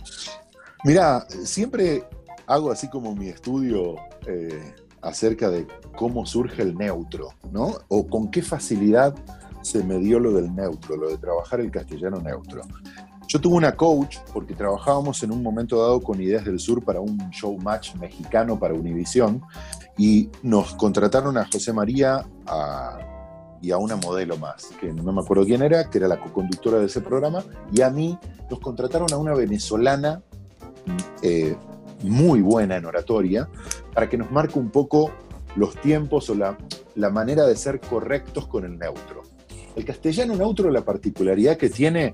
Mira, 0.83 1.27
siempre 1.43 2.05
hago 2.47 2.71
así 2.71 2.89
como 2.89 3.13
mi 3.13 3.27
estudio 3.27 3.95
eh, 4.25 4.73
acerca 5.01 5.49
de 5.49 5.67
cómo 5.95 6.25
surge 6.25 6.61
el 6.61 6.75
neutro, 6.75 7.29
¿no? 7.51 7.73
O 7.89 8.07
con 8.07 8.31
qué 8.31 8.41
facilidad 8.41 9.13
se 9.61 9.83
me 9.83 9.99
dio 9.99 10.19
lo 10.19 10.31
del 10.31 10.55
neutro, 10.55 10.95
lo 10.95 11.09
de 11.09 11.17
trabajar 11.17 11.59
el 11.59 11.69
castellano 11.69 12.21
neutro. 12.21 12.61
Yo 13.27 13.41
tuve 13.41 13.55
una 13.55 13.75
coach 13.75 14.17
porque 14.33 14.55
trabajábamos 14.55 15.21
en 15.23 15.31
un 15.31 15.43
momento 15.43 15.81
dado 15.81 15.99
con 16.01 16.21
Ideas 16.21 16.45
del 16.45 16.59
Sur 16.59 16.83
para 16.83 17.01
un 17.01 17.29
show 17.31 17.57
match 17.57 17.93
mexicano 17.95 18.57
para 18.57 18.73
Univisión 18.73 19.41
y 19.97 20.29
nos 20.41 20.73
contrataron 20.75 21.37
a 21.37 21.45
José 21.51 21.73
María 21.73 22.25
y 23.61 23.71
a 23.71 23.77
una 23.77 23.97
modelo 23.97 24.37
más, 24.37 24.67
que 24.79 24.93
no 24.93 25.11
me 25.11 25.21
acuerdo 25.21 25.45
quién 25.45 25.61
era, 25.61 25.89
que 25.89 25.97
era 25.97 26.07
la 26.07 26.21
co-conductora 26.21 26.77
de 26.77 26.85
ese 26.85 27.01
programa, 27.01 27.43
y 27.73 27.81
a 27.81 27.89
mí 27.89 28.17
nos 28.49 28.59
contrataron 28.59 29.11
a 29.11 29.17
una 29.17 29.33
venezolana 29.33 30.21
eh, 31.21 31.57
muy 32.03 32.41
buena 32.41 32.77
en 32.77 32.85
oratoria 32.85 33.49
para 33.93 34.09
que 34.09 34.17
nos 34.17 34.31
marque 34.31 34.59
un 34.59 34.69
poco 34.69 35.11
los 35.55 35.75
tiempos 35.81 36.29
o 36.29 36.35
la, 36.35 36.57
la 36.95 37.09
manera 37.09 37.45
de 37.45 37.55
ser 37.55 37.79
correctos 37.79 38.47
con 38.47 38.65
el 38.65 38.77
neutro. 38.77 39.23
El 39.75 39.85
castellano 39.85 40.35
neutro, 40.35 40.71
la 40.71 40.83
particularidad 40.83 41.57
que 41.57 41.69
tiene, 41.69 42.13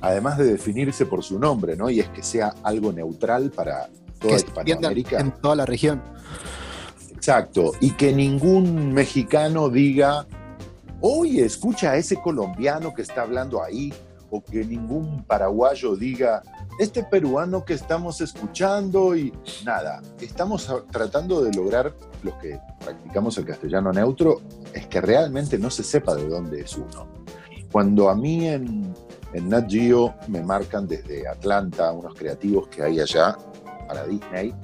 además 0.00 0.38
de 0.38 0.44
definirse 0.44 1.06
por 1.06 1.22
su 1.22 1.38
nombre, 1.38 1.76
¿no? 1.76 1.90
Y 1.90 2.00
es 2.00 2.08
que 2.08 2.22
sea 2.22 2.54
algo 2.62 2.92
neutral 2.92 3.50
para 3.50 3.88
toda 4.18 4.36
Hispanoamérica. 4.36 5.20
En 5.20 5.32
toda 5.32 5.56
la 5.56 5.66
región. 5.66 6.02
Exacto. 7.14 7.72
Y 7.80 7.92
que 7.92 8.12
ningún 8.12 8.92
mexicano 8.92 9.68
diga, 9.68 10.26
oye, 11.00 11.44
escucha 11.44 11.92
a 11.92 11.96
ese 11.96 12.16
colombiano 12.16 12.94
que 12.94 13.02
está 13.02 13.22
hablando 13.22 13.62
ahí, 13.62 13.92
o 14.30 14.42
que 14.42 14.64
ningún 14.64 15.24
paraguayo 15.24 15.96
diga, 15.96 16.42
este 16.78 17.04
peruano 17.04 17.64
que 17.64 17.74
estamos 17.74 18.20
escuchando 18.20 19.16
y 19.16 19.32
nada, 19.64 20.02
estamos 20.20 20.70
tratando 20.90 21.42
de 21.42 21.52
lograr 21.52 21.94
los 22.22 22.34
que 22.34 22.58
practicamos 22.80 23.38
el 23.38 23.44
castellano 23.44 23.92
neutro, 23.92 24.40
es 24.72 24.86
que 24.86 25.00
realmente 25.00 25.58
no 25.58 25.70
se 25.70 25.82
sepa 25.82 26.14
de 26.14 26.28
dónde 26.28 26.60
es 26.60 26.76
uno. 26.76 27.08
Cuando 27.70 28.10
a 28.10 28.14
mí 28.14 28.46
en, 28.46 28.94
en 29.32 29.48
Nat 29.48 29.70
Geo 29.70 30.14
me 30.28 30.42
marcan 30.42 30.86
desde 30.86 31.28
Atlanta 31.28 31.92
unos 31.92 32.14
creativos 32.14 32.68
que 32.68 32.82
hay 32.82 33.00
allá 33.00 33.36
para 33.86 34.06
Disney 34.06 34.54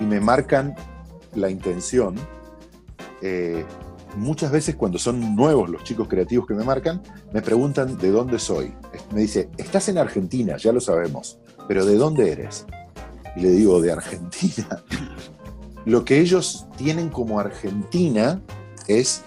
y 0.00 0.04
me 0.04 0.20
marcan 0.20 0.74
la 1.34 1.50
intención, 1.50 2.16
eh, 3.22 3.64
muchas 4.16 4.50
veces 4.50 4.76
cuando 4.76 4.98
son 4.98 5.34
nuevos 5.36 5.68
los 5.70 5.84
chicos 5.84 6.08
creativos 6.08 6.46
que 6.46 6.54
me 6.54 6.64
marcan, 6.64 7.02
me 7.32 7.42
preguntan 7.42 7.96
de 7.96 8.10
dónde 8.10 8.38
soy. 8.38 8.72
Me 9.12 9.22
dice, 9.22 9.48
estás 9.56 9.88
en 9.88 9.98
Argentina, 9.98 10.56
ya 10.56 10.72
lo 10.72 10.80
sabemos, 10.80 11.38
pero 11.68 11.84
¿de 11.84 11.96
dónde 11.96 12.32
eres? 12.32 12.66
Y 13.36 13.40
le 13.40 13.50
digo, 13.50 13.80
de 13.80 13.92
Argentina. 13.92 14.82
lo 15.84 16.04
que 16.04 16.20
ellos 16.20 16.66
tienen 16.76 17.08
como 17.08 17.40
Argentina 17.40 18.40
es 18.88 19.22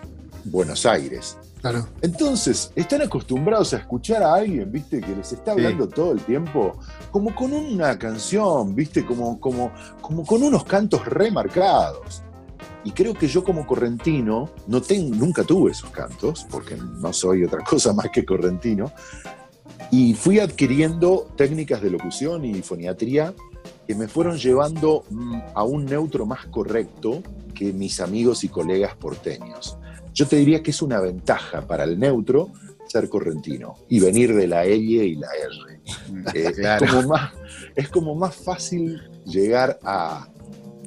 Buenos 0.46 0.86
Aires. 0.86 1.38
Claro. 1.62 1.88
Entonces, 2.02 2.74
están 2.76 3.02
acostumbrados 3.04 3.74
a 3.74 3.78
escuchar 3.78 4.22
a 4.22 4.34
alguien, 4.34 4.70
¿viste? 4.70 5.00
Que 5.00 5.16
les 5.16 5.32
está 5.32 5.54
hablando 5.54 5.88
todo 5.88 6.12
el 6.12 6.20
tiempo, 6.20 6.78
como 7.10 7.34
con 7.34 7.54
una 7.54 7.98
canción, 7.98 8.76
¿viste? 8.76 9.06
Como, 9.06 9.40
como, 9.40 9.72
como 10.02 10.26
con 10.26 10.44
unos 10.44 10.66
cantos 10.66 11.06
remarcados. 11.06 12.22
Y 12.84 12.92
creo 12.92 13.14
que 13.14 13.28
yo 13.28 13.44
como 13.44 13.66
correntino, 13.66 14.50
no 14.68 14.82
tengo, 14.82 15.16
nunca 15.16 15.44
tuve 15.44 15.72
esos 15.72 15.90
cantos, 15.90 16.46
porque 16.50 16.76
no 16.76 17.14
soy 17.14 17.44
otra 17.44 17.64
cosa 17.70 17.94
más 17.94 18.10
que 18.12 18.26
correntino, 18.26 18.92
y 19.92 20.14
fui 20.14 20.40
adquiriendo 20.40 21.28
técnicas 21.36 21.82
de 21.82 21.92
locución 21.92 22.46
y 22.46 22.62
foniatría 22.62 23.34
que 23.88 23.96
me 23.96 24.08
fueron 24.08 24.38
llevando 24.38 25.04
mm, 25.10 25.40
a 25.54 25.64
un 25.64 25.86
neutro 25.86 26.26
más 26.26 26.46
correcto 26.48 27.22
que 27.54 27.74
mis 27.74 28.00
amigos 28.00 28.44
y 28.44 28.50
colegas 28.50 28.96
porteños. 28.96 29.78
Yo 30.14 30.28
te 30.28 30.38
diría 30.38 30.62
que 30.64 30.72
es 30.72 30.82
una 30.82 31.00
ventaja 31.00 31.68
para 31.68 31.84
el 31.84 32.00
neutro 32.00 32.52
ser 32.88 33.10
correntino 33.10 33.76
y 33.90 34.00
venir 34.00 34.36
de 34.36 34.48
la 34.48 34.66
L 34.66 34.76
y 34.76 35.16
la 35.16 35.28
R. 35.28 35.82
Eh, 36.34 36.54
es, 36.56 36.92
como 36.92 37.08
más, 37.08 37.34
es 37.76 37.90
como 37.90 38.16
más 38.16 38.36
fácil 38.36 39.02
llegar 39.26 39.80
a, 39.84 40.28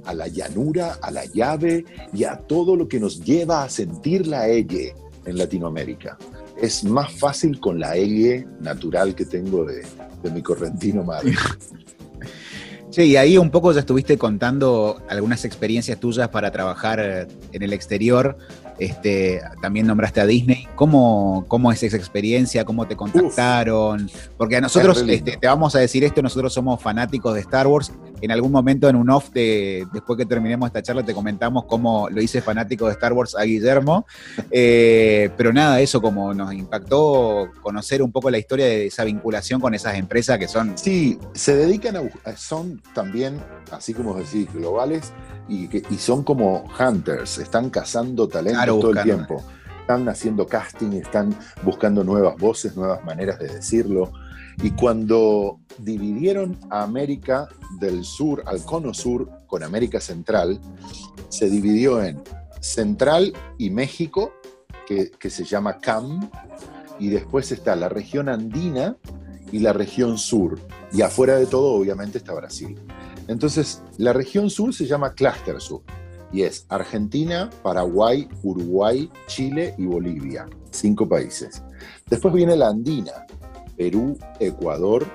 a 0.07 0.15
la 0.15 0.29
llanura, 0.29 0.99
a 1.03 1.11
la 1.11 1.25
llave 1.27 1.85
y 2.13 2.25
a 2.25 2.37
todo 2.37 2.77
lo 2.77 2.89
que 2.89 3.01
nos 3.01 3.23
lleva 3.23 3.65
a 3.65 3.69
sentir 3.69 4.27
la 4.27 4.49
L 4.49 4.95
en 5.25 5.39
Latinoamérica. 5.39 6.17
Es 6.61 6.85
más 6.85 7.13
fácil 7.13 7.61
con 7.61 7.79
la 7.79 7.97
L 7.97 8.47
natural 8.61 9.15
que 9.15 9.27
tengo 9.27 9.65
de, 9.65 9.85
de 10.23 10.31
mi 10.31 10.43
correntino 10.43 11.05
madre. 11.05 11.35
Sí, 12.97 13.03
y 13.03 13.17
ahí 13.17 13.37
un 13.37 13.51
poco 13.51 13.73
ya 13.73 13.81
estuviste 13.81 14.17
contando 14.17 15.03
algunas 15.11 15.45
experiencias 15.45 16.01
tuyas 16.01 16.31
para 16.31 16.51
trabajar 16.51 17.29
en 17.53 17.63
el 17.63 17.75
exterior. 17.75 18.39
Este, 18.79 19.43
también 19.61 19.87
nombraste 19.87 20.23
a 20.23 20.27
Disney. 20.27 20.67
¿Cómo, 20.77 21.45
cómo 21.47 21.71
es 21.73 21.83
esa 21.83 21.99
experiencia? 21.99 22.65
¿Cómo 22.65 22.87
te 22.87 22.97
contactaron? 22.97 24.11
Porque 24.39 24.57
a 24.57 24.63
nosotros, 24.63 25.05
este, 25.09 25.37
te 25.37 25.47
vamos 25.47 25.75
a 25.75 25.79
decir 25.79 26.05
esto, 26.05 26.23
nosotros 26.23 26.55
somos 26.55 26.81
fanáticos 26.81 27.35
de 27.35 27.41
Star 27.41 27.67
Wars. 27.67 27.93
En 28.21 28.31
algún 28.31 28.53
momento 28.53 28.89
en 28.89 28.97
un 28.97 29.11
off, 29.11 29.31
de, 29.31 29.87
después 29.93 30.17
que 30.17 30.27
terminemos 30.27 30.67
esta 30.67 30.83
charla, 30.83 31.03
te 31.03 31.15
comentamos 31.15 31.65
cómo 31.65 32.09
lo 32.09 32.21
hice 32.23 32.41
fanático 32.41 32.87
de 32.87 32.93
Star 32.93 33.13
Wars 33.13 33.37
a 33.37 33.43
Guillermo. 33.43 34.07
Eh, 34.59 35.31
pero 35.37 35.53
nada, 35.53 35.81
eso 35.81 36.01
como 36.01 36.33
nos 36.33 36.53
impactó 36.55 37.49
conocer 37.61 38.01
un 38.01 38.11
poco 38.11 38.31
la 38.31 38.39
historia 38.39 38.65
de 38.67 38.87
esa 38.87 39.05
vinculación 39.05 39.61
con 39.61 39.75
esas 39.75 39.97
empresas 39.97 40.39
que 40.39 40.49
son... 40.49 40.79
Sí, 40.79 41.19
se 41.35 41.57
dedican 41.57 41.97
a... 41.97 42.37
son 42.37 42.81
también, 42.95 43.41
así 43.71 43.93
como 43.93 44.15
decís, 44.15 44.51
globales 44.53 45.13
y, 45.49 45.69
que, 45.69 45.83
son 45.99 46.23
como 46.23 46.65
hunters, 46.79 47.39
están 47.39 47.71
cazando 47.71 48.29
talento 48.29 48.79
todo 48.79 48.91
el 48.93 49.03
tiempo. 49.03 49.43
Están 49.81 50.09
haciendo 50.09 50.47
casting, 50.47 50.93
están 50.93 51.35
buscando 51.63 52.03
nuevas 52.03 52.37
voces, 52.37 52.77
nuevas 52.77 53.05
maneras 53.05 53.39
de 53.39 53.49
decirlo. 53.49 54.13
Y 54.63 54.71
cuando 54.71 55.61
dividieron 55.79 56.59
a 56.71 56.83
América 56.83 57.49
del 57.81 58.05
Sur, 58.05 58.43
al 58.47 58.65
cono 58.65 58.95
sur, 58.95 59.29
con 59.47 59.63
América 59.63 60.01
Central, 60.01 60.61
se 61.29 61.51
dividió 61.51 62.03
en 62.03 62.23
Central 62.61 63.33
y 63.59 63.71
México, 63.71 64.33
que, 64.87 65.11
que 65.11 65.31
se 65.31 65.45
llama 65.45 65.79
CAM, 65.79 66.31
y 66.99 67.09
después 67.09 67.53
está 67.53 67.77
la 67.77 67.89
región 67.89 68.29
andina 68.29 68.97
y 69.53 69.59
la 69.59 69.73
región 69.73 70.19
sur. 70.19 70.59
Y 70.93 71.03
afuera 71.03 71.37
de 71.37 71.47
todo, 71.47 71.75
obviamente, 71.75 72.19
está 72.19 72.33
Brasil. 72.33 72.79
Entonces, 73.29 73.83
la 73.99 74.13
región 74.13 74.51
sur 74.51 74.73
se 74.75 74.87
llama 74.87 75.13
Cluster 75.13 75.61
Sur 75.61 75.83
y 76.33 76.43
es 76.43 76.67
Argentina, 76.69 77.51
Paraguay, 77.63 78.29
Uruguay, 78.43 79.11
Chile 79.27 79.75
y 79.79 79.87
Bolivia, 79.87 80.47
cinco 80.71 81.09
países. 81.09 81.63
Después 82.09 82.35
viene 82.35 82.57
la 82.57 82.69
andina, 82.69 83.13
Perú, 83.77 84.19
Ecuador, 84.41 85.07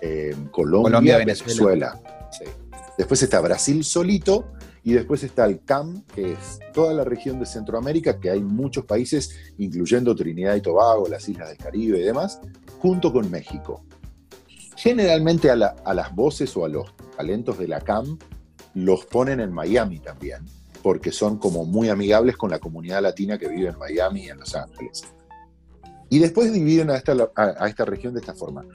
eh, 0.00 0.34
Colombia, 0.50 1.18
Venezuela. 1.18 2.00
Después 2.96 3.22
está 3.22 3.40
Brasil 3.40 3.84
solito 3.84 4.52
y 4.82 4.92
después 4.92 5.22
está 5.22 5.44
el 5.44 5.62
CAM, 5.62 6.02
que 6.14 6.32
es 6.32 6.58
toda 6.72 6.94
la 6.94 7.04
región 7.04 7.38
de 7.38 7.46
Centroamérica, 7.46 8.18
que 8.18 8.30
hay 8.30 8.42
muchos 8.42 8.84
países, 8.84 9.54
incluyendo 9.58 10.14
Trinidad 10.14 10.54
y 10.56 10.60
Tobago, 10.60 11.08
las 11.08 11.28
islas 11.28 11.48
del 11.48 11.58
Caribe 11.58 11.98
y 11.98 12.02
demás, 12.02 12.40
junto 12.78 13.12
con 13.12 13.30
México. 13.30 13.84
Generalmente 14.76 15.50
a, 15.50 15.56
las 15.56 16.14
voces 16.14 16.56
o 16.56 16.64
a 16.64 16.68
los 16.68 16.94
talentos 17.14 17.58
de 17.58 17.68
la 17.68 17.80
CAM 17.80 18.18
los 18.74 19.04
ponen 19.04 19.40
en 19.40 19.52
Miami 19.52 19.98
también, 19.98 20.44
porque 20.82 21.12
son 21.12 21.38
como 21.38 21.66
muy 21.66 21.90
amigables 21.90 22.36
con 22.36 22.50
la 22.50 22.58
comunidad 22.58 23.02
latina 23.02 23.36
que 23.36 23.48
vive 23.48 23.68
en 23.68 23.78
Miami 23.78 24.24
y 24.24 24.28
en 24.30 24.38
Los 24.38 24.54
Ángeles. 24.54 25.04
Y 26.10 26.18
después 26.18 26.52
dividen 26.52 26.90
a 26.90 26.96
esta, 26.96 27.14
a 27.34 27.68
esta 27.68 27.84
región 27.86 28.12
de 28.12 28.20
esta 28.20 28.34
forma. 28.34 28.66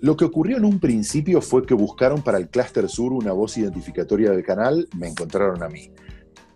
Lo 0.00 0.16
que 0.16 0.24
ocurrió 0.24 0.56
en 0.56 0.64
un 0.64 0.78
principio 0.78 1.42
fue 1.42 1.66
que 1.66 1.74
buscaron 1.74 2.22
para 2.22 2.38
el 2.38 2.48
clúster 2.48 2.88
sur 2.88 3.12
una 3.12 3.32
voz 3.32 3.58
identificatoria 3.58 4.30
del 4.30 4.44
canal, 4.44 4.88
me 4.96 5.08
encontraron 5.08 5.62
a 5.62 5.68
mí. 5.68 5.90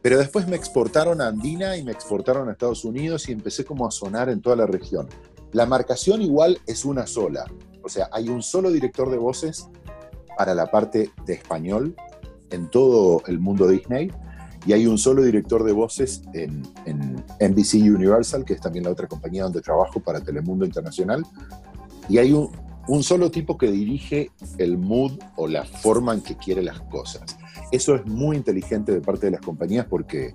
Pero 0.02 0.18
después 0.18 0.48
me 0.48 0.56
exportaron 0.56 1.20
a 1.20 1.28
Andina 1.28 1.76
y 1.76 1.82
me 1.82 1.92
exportaron 1.92 2.48
a 2.48 2.52
Estados 2.52 2.84
Unidos 2.84 3.28
y 3.28 3.32
empecé 3.32 3.64
como 3.64 3.86
a 3.86 3.90
sonar 3.90 4.28
en 4.28 4.40
toda 4.40 4.56
la 4.56 4.66
región. 4.66 5.08
La 5.52 5.66
marcación 5.66 6.22
igual 6.22 6.58
es 6.66 6.84
una 6.84 7.06
sola, 7.06 7.44
o 7.82 7.88
sea, 7.88 8.08
hay 8.12 8.28
un 8.28 8.42
solo 8.42 8.70
director 8.70 9.10
de 9.10 9.18
voces 9.18 9.68
para 10.36 10.54
la 10.54 10.66
parte 10.66 11.10
de 11.26 11.34
español 11.34 11.96
en 12.50 12.68
todo 12.68 13.22
el 13.26 13.40
mundo 13.40 13.66
Disney 13.68 14.10
y 14.66 14.73
hay 14.73 14.87
un 14.87 14.99
solo 14.99 15.23
director 15.23 15.64
de 15.64 15.73
voces 15.73 16.23
en, 16.35 16.62
NBC 17.40 17.75
Universal, 17.75 18.44
que 18.44 18.55
es 18.55 18.61
también 18.61 18.85
la 18.85 18.90
otra 18.90 19.07
compañía 19.07 19.44
donde 19.44 19.61
trabajo 19.61 20.01
para 20.01 20.20
Telemundo 20.20 20.64
Internacional, 20.64 21.25
y 22.09 22.18
hay 22.18 22.33
un, 22.33 22.51
un 22.88 23.03
solo 23.03 23.31
tipo 23.31 23.57
que 23.57 23.70
dirige 23.70 24.31
el 24.59 24.77
mood 24.77 25.12
o 25.37 25.46
la 25.46 25.64
forma 25.64 26.14
en 26.14 26.20
que 26.20 26.37
quiere 26.37 26.62
las 26.62 26.81
cosas. 26.83 27.38
Eso 27.73 27.94
es 27.94 28.05
muy 28.07 28.37
inteligente 28.37 28.92
de 28.92 29.01
parte 29.01 29.27
de 29.27 29.33
las 29.33 29.40
compañías 29.40 29.87
porque 29.87 30.35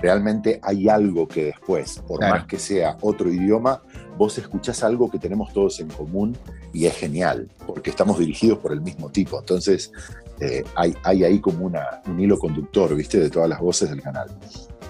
realmente 0.00 0.60
hay 0.62 0.88
algo 0.88 1.26
que 1.26 1.46
después, 1.46 2.00
por 2.06 2.20
más 2.20 2.46
que 2.46 2.58
sea 2.58 2.96
otro 3.00 3.30
idioma, 3.30 3.82
vos 4.16 4.38
escuchás 4.38 4.82
algo 4.82 5.10
que 5.10 5.18
tenemos 5.18 5.52
todos 5.52 5.80
en 5.80 5.88
común 5.88 6.36
y 6.72 6.86
es 6.86 6.96
genial, 6.96 7.48
porque 7.66 7.90
estamos 7.90 8.18
dirigidos 8.18 8.58
por 8.58 8.72
el 8.72 8.80
mismo 8.80 9.10
tipo. 9.10 9.38
Entonces, 9.38 9.92
eh, 10.40 10.64
hay, 10.74 10.94
hay, 11.02 11.24
ahí 11.24 11.40
como 11.40 11.66
una, 11.66 12.02
un 12.06 12.20
hilo 12.20 12.38
conductor, 12.38 12.94
¿viste? 12.94 13.18
De 13.18 13.30
todas 13.30 13.48
las 13.48 13.60
voces 13.60 13.90
del 13.90 14.02
canal. 14.02 14.28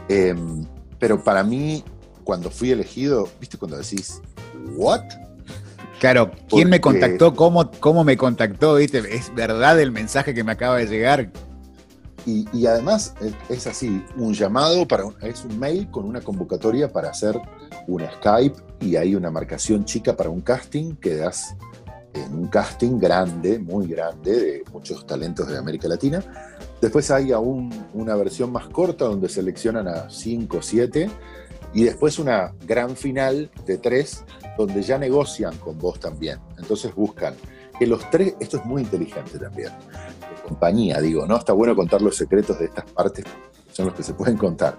Em, 0.08 0.66
pero 0.98 1.22
para 1.22 1.42
mí, 1.42 1.84
cuando 2.24 2.50
fui 2.50 2.70
elegido, 2.70 3.28
¿viste? 3.40 3.56
Cuando 3.56 3.78
decís, 3.78 4.20
¿what? 4.76 5.04
Claro, 6.00 6.30
¿quién 6.48 6.68
me 6.68 6.80
contactó? 6.80 7.34
¿Cómo, 7.34 7.70
¿Cómo 7.80 8.04
me 8.04 8.16
contactó? 8.16 8.76
¿Viste? 8.76 8.98
¿Es 9.14 9.34
verdad 9.34 9.80
el 9.80 9.90
mensaje 9.90 10.32
que 10.32 10.44
me 10.44 10.52
acaba 10.52 10.76
de 10.76 10.86
llegar? 10.86 11.30
Y, 12.26 12.66
además 12.66 13.14
es, 13.48 13.66
así, 13.66 14.04
un 14.16 14.34
llamado, 14.34 14.86
para 14.86 15.04
es 15.22 15.46
un 15.46 15.58
mail 15.58 15.90
con 15.90 16.04
una 16.04 16.20
convocatoria 16.20 16.92
para 16.92 17.08
hacer 17.08 17.40
un 17.86 18.02
Skype 18.02 18.54
y 18.80 18.96
hay 18.96 19.14
una 19.14 19.30
marcación 19.30 19.86
chica 19.86 20.14
para 20.14 20.28
un 20.28 20.42
casting 20.42 20.94
que 20.96 21.16
das 21.16 21.56
en 22.14 22.34
un 22.34 22.46
casting 22.48 22.98
grande, 22.98 23.58
muy 23.58 23.86
grande, 23.86 24.32
de 24.32 24.64
muchos 24.72 25.06
talentos 25.06 25.48
de 25.48 25.58
América 25.58 25.88
Latina. 25.88 26.22
Después 26.80 27.10
hay 27.10 27.32
aún 27.32 27.70
una 27.94 28.14
versión 28.16 28.52
más 28.52 28.68
corta 28.68 29.04
donde 29.04 29.28
seleccionan 29.28 29.88
a 29.88 30.08
5 30.10 30.56
o 30.56 30.62
7 30.62 31.10
y 31.74 31.84
después 31.84 32.18
una 32.18 32.54
gran 32.66 32.96
final 32.96 33.50
de 33.66 33.78
3 33.78 34.24
donde 34.56 34.82
ya 34.82 34.98
negocian 34.98 35.56
con 35.58 35.78
vos 35.78 36.00
también. 36.00 36.38
Entonces 36.56 36.94
buscan 36.94 37.34
que 37.78 37.86
los 37.86 38.08
tres, 38.10 38.34
esto 38.40 38.56
es 38.56 38.64
muy 38.64 38.82
inteligente 38.82 39.38
también, 39.38 39.70
compañía, 40.44 41.00
digo, 41.00 41.26
¿no? 41.26 41.36
Está 41.36 41.52
bueno 41.52 41.76
contar 41.76 42.02
los 42.02 42.16
secretos 42.16 42.58
de 42.58 42.66
estas 42.66 42.84
partes, 42.90 43.24
son 43.72 43.86
los 43.86 43.94
que 43.94 44.02
se 44.02 44.14
pueden 44.14 44.36
contar. 44.36 44.78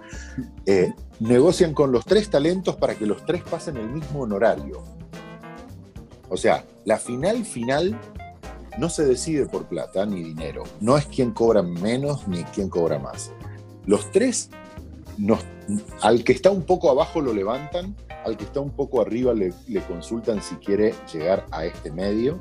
Eh, 0.66 0.94
negocian 1.20 1.74
con 1.74 1.92
los 1.92 2.04
tres 2.06 2.30
talentos 2.30 2.76
para 2.76 2.96
que 2.96 3.06
los 3.06 3.24
tres 3.26 3.42
pasen 3.44 3.78
el 3.78 3.90
mismo 3.90 4.22
honorario. 4.22 4.84
O 6.30 6.38
sea, 6.38 6.66
la 6.86 6.98
final 6.98 7.44
final 7.44 8.00
no 8.78 8.90
se 8.90 9.06
decide 9.06 9.46
por 9.46 9.66
plata 9.66 10.06
ni 10.06 10.24
dinero. 10.24 10.64
No 10.80 10.98
es 10.98 11.06
quien 11.06 11.32
cobra 11.32 11.62
menos 11.62 12.28
ni 12.28 12.44
quien 12.46 12.70
cobra 12.70 13.00
más. 13.00 13.32
Los 13.86 14.12
tres, 14.12 14.50
al 16.02 16.24
que 16.24 16.32
está 16.32 16.52
un 16.52 16.64
poco 16.64 16.90
abajo 16.90 17.20
lo 17.20 17.34
levantan, 17.34 17.96
al 18.24 18.38
que 18.38 18.46
está 18.46 18.60
un 18.60 18.72
poco 18.72 19.02
arriba 19.02 19.34
le, 19.34 19.54
consultan 19.88 20.42
si 20.42 20.56
quiere 20.56 20.94
llegar 21.12 21.46
a 21.52 21.66
este 21.66 21.92
medio 21.92 22.40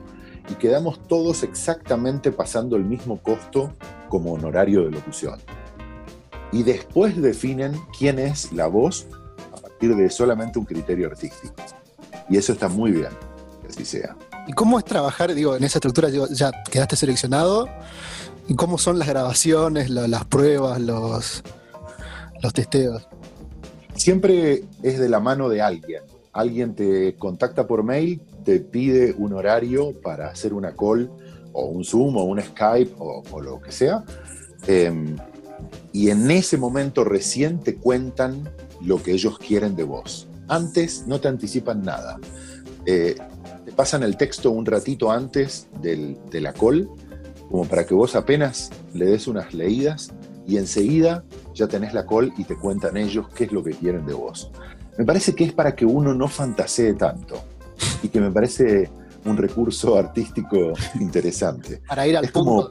y 0.51 0.55
quedamos 0.55 1.03
todos 1.09 1.43
exactamente 1.43 2.33
pasando 2.33 2.77
el 2.77 2.85
mismo 2.85 3.19
costo 3.23 3.75
como 4.09 4.33
honorario 4.33 4.85
de 4.85 4.91
locución. 4.91 5.39
Y 6.53 6.63
después 6.63 7.21
definen 7.21 7.73
quién 7.99 8.19
es 8.19 8.53
la 8.53 8.67
voz 8.67 9.07
a 9.53 9.61
partir 9.61 9.95
de 9.95 10.09
solamente 10.09 10.59
un 10.59 10.65
criterio 10.65 11.09
artístico. 11.09 11.55
Y 12.31 12.37
eso 12.37 12.53
está 12.53 12.69
muy 12.69 12.93
bien, 12.93 13.11
así 13.79 13.85
sea. 13.85 14.17
¿Y 14.47 14.53
cómo 14.53 14.79
es 14.79 14.85
trabajar, 14.85 15.35
digo, 15.35 15.57
en 15.57 15.65
esa 15.65 15.79
estructura? 15.79 16.09
ya 16.09 16.51
quedaste 16.71 16.97
seleccionado, 16.97 17.69
¿Y 18.49 18.55
cómo 18.55 18.79
son 18.79 18.99
las 18.99 19.09
grabaciones, 19.09 19.91
las 19.91 20.25
pruebas, 20.25 20.81
los, 20.81 21.43
los 22.43 22.53
testeos? 22.55 23.07
Siempre 23.95 24.65
es 24.83 24.99
de 24.99 25.11
la 25.11 25.21
mano 25.21 25.51
de 25.51 25.61
alguien. 25.61 26.03
Alguien 26.33 26.75
te 26.75 27.15
contacta 27.17 27.67
por 27.67 27.83
mail, 27.83 28.23
te 28.47 28.61
pide 28.61 29.15
un 29.19 29.35
horario 29.35 29.93
para 30.01 30.29
hacer 30.29 30.55
una 30.55 30.75
call 30.75 31.11
o 31.53 31.67
un 31.67 31.85
Zoom 31.85 32.17
o 32.17 32.25
un 32.25 32.41
Skype 32.41 32.95
o, 32.99 33.41
lo 33.43 33.61
que 33.61 33.71
sea. 33.71 34.03
Em, 34.67 35.17
y 35.93 36.09
en 36.09 36.31
ese 36.31 36.57
momento 36.57 37.05
recién 37.05 37.61
te 37.61 37.75
cuentan 37.75 38.49
lo 38.81 39.03
que 39.03 39.13
ellos 39.13 39.39
quieren 39.39 39.77
de 39.77 39.85
vos. 39.85 40.27
Antes 40.49 41.07
no 41.07 41.21
te 41.21 41.29
anticipan 41.29 41.83
nada. 41.83 42.19
Eh, 42.87 43.15
te 43.69 43.75
pasan 43.75 44.03
el 44.03 44.17
texto 44.17 44.51
un 44.51 44.65
ratito 44.65 45.11
antes 45.11 45.69
de 45.83 46.41
la 46.41 46.55
call, 46.55 46.89
como 47.51 47.67
para 47.67 47.85
que 47.85 47.93
vos 47.93 48.17
apenas 48.17 48.71
le 48.95 49.05
des 49.05 49.27
unas 49.27 49.53
leídas 49.53 50.11
y 50.47 50.57
enseguida 50.57 51.23
ya 51.53 51.69
tenés 51.69 51.93
la 51.93 52.07
call 52.07 52.33
y 52.39 52.45
te 52.45 52.57
cuentan 52.57 52.97
ellos 52.97 53.27
qué 53.35 53.45
es 53.45 53.53
lo 53.53 53.63
que 53.63 53.73
quieren 53.73 54.07
de 54.07 54.15
vos. 54.15 54.51
Me 54.97 55.05
parece 55.05 55.35
que 55.35 55.45
es 55.45 55.53
para 55.53 55.75
que 55.75 55.85
uno 55.85 56.15
no 56.15 56.29
fantasee 56.29 56.95
tanto 56.95 57.43
y 58.03 58.09
que 58.09 58.23
me 58.23 58.31
parece 58.31 58.91
un 59.27 59.37
recurso 59.37 59.99
artístico 59.99 60.73
interesante. 60.99 61.83
Para 61.89 62.07
ir 62.07 62.17
al 62.17 62.25
es 62.25 62.33
como, 62.33 62.71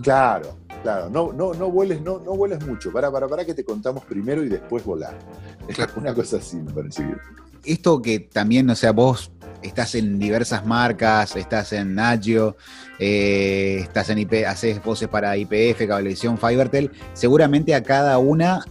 Claro, 0.00 0.58
claro. 0.84 1.10
No, 1.10 1.32
no, 1.32 1.54
no 1.54 1.72
vueles, 1.72 2.00
no, 2.02 2.20
no 2.20 2.36
vueles 2.36 2.64
mucho. 2.64 2.92
Para, 2.92 3.10
para, 3.10 3.26
para 3.26 3.44
que 3.44 3.54
te 3.54 3.64
contamos 3.64 4.04
primero 4.04 4.44
y 4.44 4.48
después 4.48 4.84
volar. 4.84 5.18
Una 5.96 6.14
cosa 6.14 6.36
así 6.36 6.56
me 6.58 6.70
parece 6.72 7.02
bien. 7.02 7.18
Esto 7.64 8.00
que 8.02 8.20
también, 8.20 8.68
o 8.70 8.74
sea, 8.74 8.92
vos 8.92 9.32
estás 9.62 9.94
en 9.94 10.18
diversas 10.18 10.64
marcas, 10.64 11.36
estás 11.36 11.72
en 11.72 11.98
Agio, 11.98 12.56
eh, 12.98 13.78
estás 13.82 14.10
en 14.10 14.18
IP, 14.18 14.46
haces 14.46 14.82
voces 14.82 15.08
para 15.08 15.36
IPF, 15.36 15.86
Cablevisión, 15.86 16.38
Fibertel, 16.38 16.90
seguramente 17.12 17.74
a 17.74 17.82
cada 17.82 18.18
una 18.18 18.64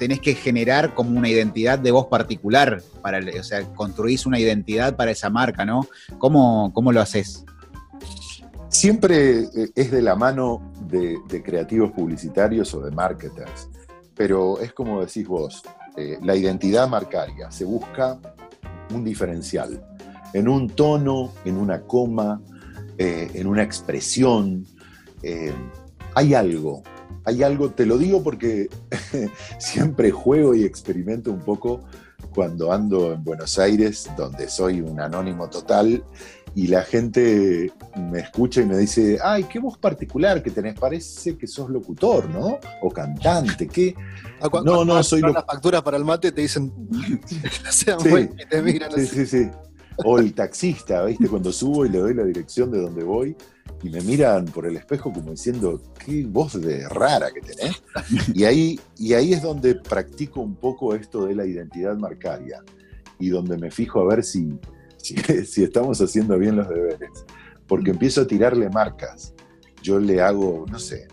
tenés 0.00 0.20
que 0.20 0.34
generar 0.34 0.94
como 0.94 1.18
una 1.18 1.28
identidad 1.28 1.78
de 1.78 1.90
voz 1.90 2.06
particular, 2.06 2.82
para, 3.02 3.20
o 3.38 3.42
sea, 3.42 3.62
construís 3.74 4.24
una 4.24 4.38
identidad 4.38 4.96
para 4.96 5.10
esa 5.10 5.28
marca, 5.28 5.66
¿no? 5.66 5.86
¿Cómo, 6.18 6.72
cómo 6.72 6.90
lo 6.90 7.02
haces? 7.02 7.44
Siempre 8.70 9.40
eh, 9.40 9.70
es 9.74 9.90
de 9.90 10.00
la 10.00 10.16
mano 10.16 10.72
de, 10.86 11.18
creativos 11.44 11.92
publicitarios 11.92 12.72
o 12.72 12.80
de 12.80 12.90
marketers, 12.92 13.68
pero 14.14 14.58
es 14.60 14.72
como 14.72 15.04
decís 15.04 15.28
vos, 15.28 15.62
eh, 15.96 16.18
la 16.22 16.36
identidad 16.36 16.88
marcaria, 16.88 17.50
se 17.50 17.64
busca 17.64 18.18
un 18.92 19.04
diferencial, 19.04 19.84
en 20.32 20.48
un 20.48 20.68
tono, 20.68 21.32
en 21.44 21.56
una 21.56 21.82
coma, 21.82 22.40
eh, 22.98 23.30
en 23.34 23.46
una 23.46 23.62
expresión, 23.62 24.66
hay 26.14 26.34
algo, 26.34 26.82
hay 27.24 27.42
algo, 27.42 27.70
te 27.70 27.86
lo 27.86 27.98
digo 27.98 28.22
porque 28.22 28.68
siempre 29.58 30.10
juego 30.10 30.54
y 30.54 30.64
experimento 30.64 31.30
un 31.30 31.40
poco 31.40 31.82
cuando 32.34 32.72
ando 32.72 33.12
en 33.12 33.24
Buenos 33.24 33.58
Aires, 33.58 34.10
donde 34.16 34.48
soy 34.48 34.80
un 34.80 35.00
anónimo 35.00 35.48
total, 35.48 36.02
y 36.54 36.66
la 36.66 36.82
gente 36.82 37.72
me 37.96 38.20
escucha 38.20 38.60
y 38.60 38.66
me 38.66 38.76
dice, 38.76 39.18
ay, 39.22 39.44
qué 39.44 39.58
voz 39.58 39.78
particular 39.78 40.42
que 40.42 40.50
tenés, 40.50 40.78
parece 40.78 41.36
que 41.36 41.46
sos 41.46 41.70
locutor, 41.70 42.28
¿no? 42.28 42.58
O 42.82 42.90
cantante, 42.90 43.68
¿qué? 43.68 43.94
Ah, 44.40 44.48
no, 44.64 44.84
no, 44.84 45.02
soy 45.02 45.20
locutor. 45.20 45.42
la 45.42 45.46
factura 45.46 45.84
para 45.84 45.96
el 45.96 46.04
mate 46.04 46.32
te 46.32 46.40
dicen, 46.40 46.72
sean 47.70 48.00
sí, 48.00 48.28
te 48.48 48.62
miran 48.62 48.90
sí, 48.92 49.06
sí, 49.06 49.26
sí. 49.26 49.50
O 50.04 50.18
el 50.18 50.32
taxista, 50.34 51.04
¿viste? 51.04 51.28
Cuando 51.28 51.52
subo 51.52 51.84
y 51.84 51.90
le 51.90 51.98
doy 51.98 52.14
la 52.14 52.24
dirección 52.24 52.70
de 52.70 52.80
donde 52.80 53.04
voy, 53.04 53.36
y 53.82 53.88
me 53.88 54.00
miran 54.02 54.44
por 54.46 54.66
el 54.66 54.76
espejo 54.76 55.12
como 55.12 55.30
diciendo, 55.30 55.80
qué 56.04 56.24
voz 56.26 56.60
de 56.60 56.88
rara 56.88 57.30
que 57.30 57.40
tenés. 57.40 57.82
Y 58.34 58.44
ahí, 58.44 58.80
y 58.98 59.14
ahí 59.14 59.32
es 59.32 59.42
donde 59.42 59.74
practico 59.74 60.40
un 60.40 60.54
poco 60.54 60.94
esto 60.94 61.26
de 61.26 61.34
la 61.34 61.46
identidad 61.46 61.96
marcaria 61.96 62.62
y 63.18 63.28
donde 63.28 63.56
me 63.56 63.70
fijo 63.70 64.00
a 64.00 64.14
ver 64.14 64.24
si, 64.24 64.58
si, 64.98 65.14
estamos 65.62 66.00
haciendo 66.00 66.38
bien 66.38 66.56
los 66.56 66.68
deberes. 66.68 67.10
Porque 67.66 67.90
empiezo 67.90 68.22
a 68.22 68.26
tirarle 68.26 68.68
marcas. 68.68 69.34
Yo 69.82 69.98
le 69.98 70.20
hago, 70.20 70.66
no 70.70 70.78
sé, 70.78 71.08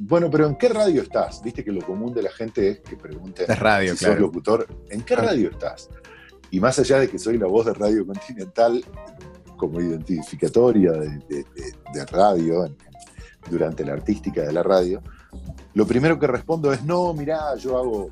bueno, 0.00 0.30
pero 0.30 0.46
¿en 0.46 0.56
qué 0.56 0.68
radio 0.68 1.02
estás? 1.02 1.42
Viste 1.42 1.62
que 1.64 1.72
lo 1.72 1.80
común 1.82 2.12
de 2.12 2.22
la 2.22 2.30
gente 2.30 2.68
es 2.68 2.80
que 2.80 2.96
pregunte 2.96 3.44
es 3.46 3.58
radio, 3.58 3.96
si 3.96 4.04
sos 4.04 4.18
locutor, 4.18 4.66
¿en 4.88 5.02
qué 5.02 5.16
radio 5.16 5.50
estás? 5.50 5.88
Y 6.50 6.58
más 6.58 6.78
allá 6.78 6.98
de 6.98 7.08
que 7.08 7.18
soy 7.18 7.38
la 7.38 7.46
voz 7.46 7.66
de 7.66 7.74
Radio 7.74 8.04
Continental, 8.06 8.84
como 9.60 9.78
identificatoria 9.78 10.92
de, 10.92 12.06
radio 12.10 12.66
durante 13.50 13.84
la 13.84 13.92
artística 13.92 14.40
de 14.40 14.52
la 14.54 14.62
radio, 14.62 15.02
lo 15.74 15.86
primero 15.86 16.18
que 16.18 16.26
respondo 16.26 16.72
es, 16.72 16.82
no, 16.82 17.12
mirá, 17.12 17.54
yo 17.56 17.76
hago 17.76 18.10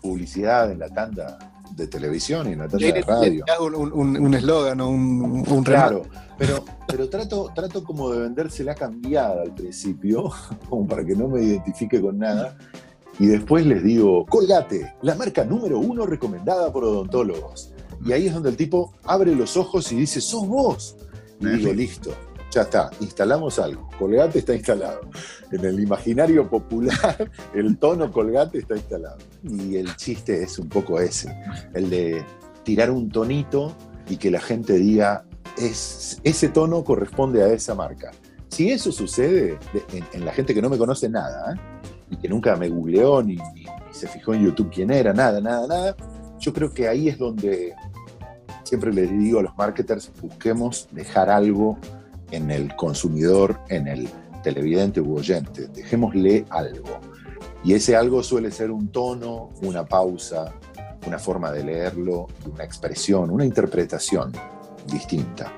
publicidad 0.00 0.70
en 0.70 0.78
la 0.78 0.88
tanda 0.88 1.36
de 1.74 1.88
televisión 1.88 2.48
y 2.48 2.52
en 2.52 2.60
la 2.60 2.68
tanda 2.68 2.86
de 2.86 3.02
radio. 3.02 3.44
Hago 3.52 3.66
un 3.66 4.34
eslogan 4.34 4.80
o 4.80 4.88
un, 4.88 5.44
un, 5.48 5.64
Claro, 5.64 6.04
pero, 6.38 6.64
pero 6.86 7.08
trato, 7.08 7.50
trato 7.52 7.82
como 7.82 8.10
de 8.10 8.20
vendérsela 8.20 8.76
cambiada 8.76 9.42
al 9.42 9.52
principio, 9.52 10.30
como 10.68 10.86
para 10.86 11.04
que 11.04 11.16
no 11.16 11.26
me 11.26 11.42
identifique 11.42 12.00
con 12.00 12.18
nada. 12.18 12.56
Y 13.18 13.26
después 13.26 13.66
les 13.66 13.82
digo, 13.82 14.26
Colgate, 14.26 14.94
la 15.02 15.16
marca 15.16 15.44
número 15.44 15.80
uno 15.80 16.06
recomendada 16.06 16.72
por 16.72 16.84
odontólogos. 16.84 17.73
Y 18.04 18.12
ahí 18.12 18.26
es 18.26 18.34
donde 18.34 18.50
el 18.50 18.56
tipo 18.56 18.92
abre 19.04 19.34
los 19.34 19.56
ojos 19.56 19.90
y 19.92 19.96
dice, 19.96 20.20
sos 20.20 20.46
vos. 20.46 20.96
Y 21.40 21.46
digo, 21.46 21.72
listo, 21.72 22.14
ya 22.50 22.62
está, 22.62 22.90
instalamos 23.00 23.58
algo. 23.58 23.88
Colgate 23.98 24.38
está 24.38 24.54
instalado. 24.54 25.00
En 25.50 25.64
el 25.64 25.80
imaginario 25.80 26.48
popular, 26.48 27.30
el 27.54 27.76
tono 27.78 28.12
colgate 28.12 28.58
está 28.58 28.76
instalado. 28.76 29.18
Y 29.42 29.76
el 29.76 29.96
chiste 29.96 30.42
es 30.42 30.58
un 30.58 30.68
poco 30.68 31.00
ese, 31.00 31.34
el 31.72 31.90
de 31.90 32.24
tirar 32.62 32.90
un 32.90 33.08
tonito 33.08 33.74
y 34.08 34.16
que 34.16 34.30
la 34.30 34.40
gente 34.40 34.74
diga, 34.74 35.24
es, 35.56 36.20
ese 36.24 36.48
tono 36.48 36.84
corresponde 36.84 37.42
a 37.42 37.52
esa 37.52 37.74
marca. 37.74 38.10
Si 38.48 38.70
eso 38.70 38.92
sucede 38.92 39.58
en, 40.12 40.24
la 40.24 40.32
gente 40.32 40.54
que 40.54 40.62
no 40.62 40.70
me 40.70 40.78
conoce 40.78 41.08
nada, 41.08 41.54
¿eh? 41.54 41.58
y 42.10 42.16
que 42.16 42.28
nunca 42.28 42.54
me 42.54 42.68
googleó 42.68 43.22
ni, 43.22 43.36
ni 43.54 43.66
se 43.90 44.06
fijó 44.06 44.34
en 44.34 44.44
YouTube 44.44 44.70
quién 44.72 44.92
era, 44.92 45.12
nada, 45.12 45.40
nada, 45.40 45.66
nada, 45.66 45.96
yo 46.38 46.52
creo 46.52 46.72
que 46.72 46.86
ahí 46.86 47.08
es 47.08 47.18
donde 47.18 47.74
siempre 48.64 48.92
les 48.92 49.10
digo 49.10 49.38
a 49.38 49.42
los 49.42 49.56
marketers, 49.56 50.10
busquemos 50.20 50.88
dejar 50.90 51.30
algo 51.30 51.78
en 52.30 52.50
el 52.50 52.74
consumidor, 52.76 53.60
en 53.68 53.86
el 53.86 54.08
televidente 54.42 55.00
u 55.00 55.16
oyente, 55.16 55.68
dejémosle 55.68 56.44
algo. 56.50 57.00
Y 57.62 57.72
ese 57.74 57.96
algo 57.96 58.22
suele 58.22 58.50
ser 58.50 58.70
un 58.70 58.88
tono, 58.88 59.50
una 59.62 59.84
pausa, 59.84 60.52
una 61.06 61.18
forma 61.18 61.50
de 61.50 61.64
leerlo, 61.64 62.26
una 62.52 62.64
expresión, 62.64 63.30
una 63.30 63.44
interpretación 63.44 64.32
distinta. 64.86 65.52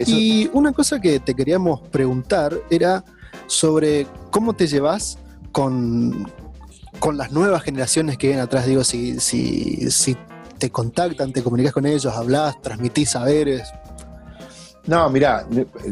Y 0.00 0.48
una 0.52 0.72
cosa 0.72 1.00
que 1.00 1.20
te 1.20 1.34
queríamos 1.34 1.80
preguntar 1.88 2.56
era 2.70 3.04
sobre 3.46 4.06
cómo 4.30 4.52
te 4.52 4.66
llevas 4.66 5.18
con, 5.52 6.30
con 7.00 7.16
las 7.16 7.32
nuevas 7.32 7.62
generaciones 7.62 8.16
que 8.16 8.28
vienen 8.28 8.44
atrás. 8.44 8.66
Digo, 8.66 8.84
si, 8.84 9.18
si, 9.18 9.90
si 9.90 10.16
te 10.58 10.70
contactan, 10.70 11.32
te 11.32 11.42
comunicas 11.42 11.72
con 11.72 11.86
ellos, 11.86 12.06
hablas, 12.06 12.60
transmitís 12.60 13.10
saberes. 13.10 13.72
No, 14.86 15.10
mira, 15.10 15.46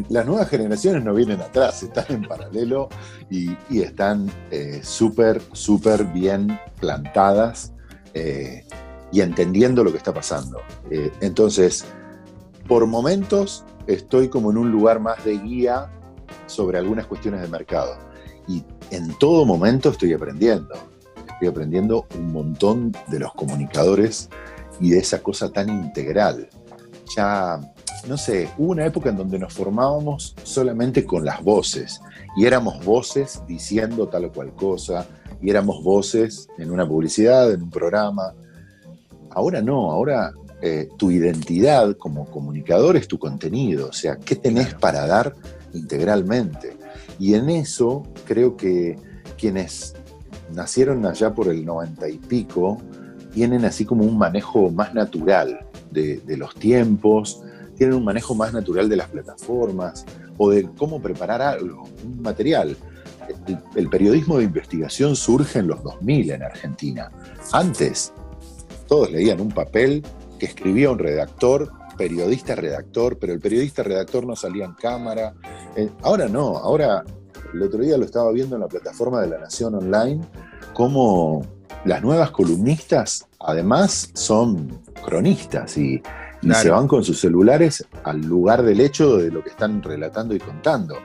las 0.09 0.25
nuevas 0.25 0.49
generaciones 0.49 1.05
no 1.05 1.13
vienen 1.13 1.41
atrás, 1.41 1.83
están 1.83 2.07
en 2.09 2.23
paralelo 2.23 2.89
y, 3.29 3.55
están 3.71 4.31
eh, 4.51 4.81
súper, 4.83 5.43
súper 5.53 6.05
bien 6.05 6.59
plantadas 6.81 7.73
eh, 8.15 8.65
y 9.13 9.21
entendiendo 9.21 9.85
lo 9.85 9.93
que 9.93 9.99
está 9.99 10.15
pasando. 10.15 10.61
Eh, 10.91 11.13
entonces, 11.21 11.85
por 12.67 12.87
momentos 12.87 13.65
estoy 13.87 14.29
como 14.29 14.51
en 14.51 14.57
un 14.57 14.73
lugar 14.73 14.99
más 14.99 15.23
de 15.25 15.39
guía 15.39 15.89
sobre 16.47 16.79
algunas 16.79 17.07
cuestiones 17.07 17.43
de 17.43 17.49
mercado 17.49 17.99
y 18.49 18.65
en 18.91 19.13
todo 19.19 19.45
momento 19.45 19.91
estoy 19.91 20.15
aprendiendo. 20.15 20.75
Estoy 21.29 21.49
aprendiendo 21.49 22.07
un 22.17 22.33
montón 22.33 22.93
de 23.09 23.19
los 23.19 23.35
comunicadores 23.35 24.31
y 24.81 24.91
de 24.91 24.99
esa 24.99 25.23
cosa 25.23 25.51
tan 25.51 25.69
integral. 25.69 26.49
Ya, 27.17 27.61
no 28.09 28.17
sé, 28.17 28.49
hubo 28.59 28.73
una 28.73 28.87
época 28.87 29.11
en 29.11 29.17
donde 29.17 29.39
nos 29.39 29.53
formábamos 29.53 30.35
solamente 30.43 31.05
con 31.05 31.25
las 31.25 31.43
voces 31.43 32.01
y 32.37 32.45
éramos 32.45 32.85
voces 32.85 33.43
diciendo 33.47 34.09
tal 34.09 34.27
o 34.27 34.33
cual 34.33 34.53
cosa 34.55 35.07
y 35.41 35.51
éramos 35.51 35.83
voces 35.83 36.49
en 36.59 36.71
una 36.71 36.87
publicidad, 36.87 37.53
en 37.53 37.63
un 37.63 37.71
programa. 37.71 38.35
Ahora 39.31 39.63
no, 39.63 39.91
ahora 39.91 40.33
eh, 40.63 40.89
tu 40.97 41.11
identidad 41.11 41.97
como 41.97 42.27
comunicador 42.31 42.97
es 42.97 43.07
tu 43.07 43.19
contenido, 43.19 43.89
o 43.89 43.93
sea, 43.93 44.17
¿qué 44.17 44.37
tenés 44.37 44.75
para 44.75 45.07
dar 45.07 45.35
integralmente? 45.75 46.77
Y 47.19 47.35
en 47.35 47.51
eso 47.51 48.03
creo 48.27 48.57
que 48.57 48.99
quienes 49.39 49.95
nacieron 50.53 51.05
allá 51.07 51.35
por 51.35 51.49
el 51.49 51.65
noventa 51.65 52.09
y 52.09 52.19
pico, 52.19 52.79
tienen 53.37 53.67
así 53.67 53.85
como 53.85 54.03
un 54.03 54.17
manejo 54.17 54.71
más 54.71 54.95
natural 54.95 55.61
de, 55.91 56.23
los 56.39 56.55
tiempos, 56.55 57.43
tienen 57.77 57.95
un 57.95 58.03
manejo 58.03 58.35
más 58.35 58.55
natural 58.55 58.89
de 58.89 58.97
las 58.97 59.11
plataformas, 59.11 60.07
o 60.39 60.49
de 60.49 60.67
cómo 60.79 61.03
preparar 61.03 61.43
algo, 61.43 61.83
un 62.03 62.23
material. 62.23 62.75
El, 63.75 63.91
periodismo 63.91 64.39
de 64.39 64.45
investigación 64.45 65.17
surge 65.17 65.59
en 65.59 65.67
los 65.67 65.83
2000 65.83 66.31
en 66.31 66.43
Argentina. 66.45 67.13
Antes, 67.53 68.15
todos 68.89 69.11
leían 69.11 69.39
un 69.43 69.51
papel 69.51 70.03
que 70.39 70.47
escribía 70.47 70.91
un 70.91 70.99
redactor, 70.99 71.71
periodista 71.99 72.55
redactor, 72.55 73.19
pero 73.19 73.35
el 73.35 73.41
periodista 73.41 73.83
redactor 73.83 74.25
no 74.25 74.35
salía 74.35 74.65
en 74.65 74.73
cámara. 74.73 75.35
Eh, 75.77 75.91
ahora 76.03 76.27
no, 76.27 76.57
ahora 76.57 77.05
el 77.53 77.63
otro 77.63 77.81
día 77.81 77.99
lo 77.99 78.07
estaba 78.07 78.33
viendo 78.33 78.57
en 78.57 78.63
la 78.63 78.69
plataforma 78.69 79.21
de 79.21 79.29
La 79.29 79.39
Nación 79.39 79.75
Online, 79.75 80.23
cómo 80.77 81.43
las 81.87 82.03
nuevas 82.03 82.33
columnistas 82.33 83.27
además 83.41 84.11
son 84.13 84.79
cronistas 85.07 85.79
y, 85.79 86.03
se 86.53 86.71
van 86.71 86.87
con 86.87 87.03
sus 87.03 87.19
celulares 87.19 87.85
al 88.05 88.21
lugar 88.21 88.63
del 88.63 88.81
hecho 88.81 89.17
de 89.17 89.33
lo 89.33 89.43
que 89.43 89.49
están 89.49 89.83
relatando 89.83 90.35
y 90.35 90.39
contando. 90.39 90.97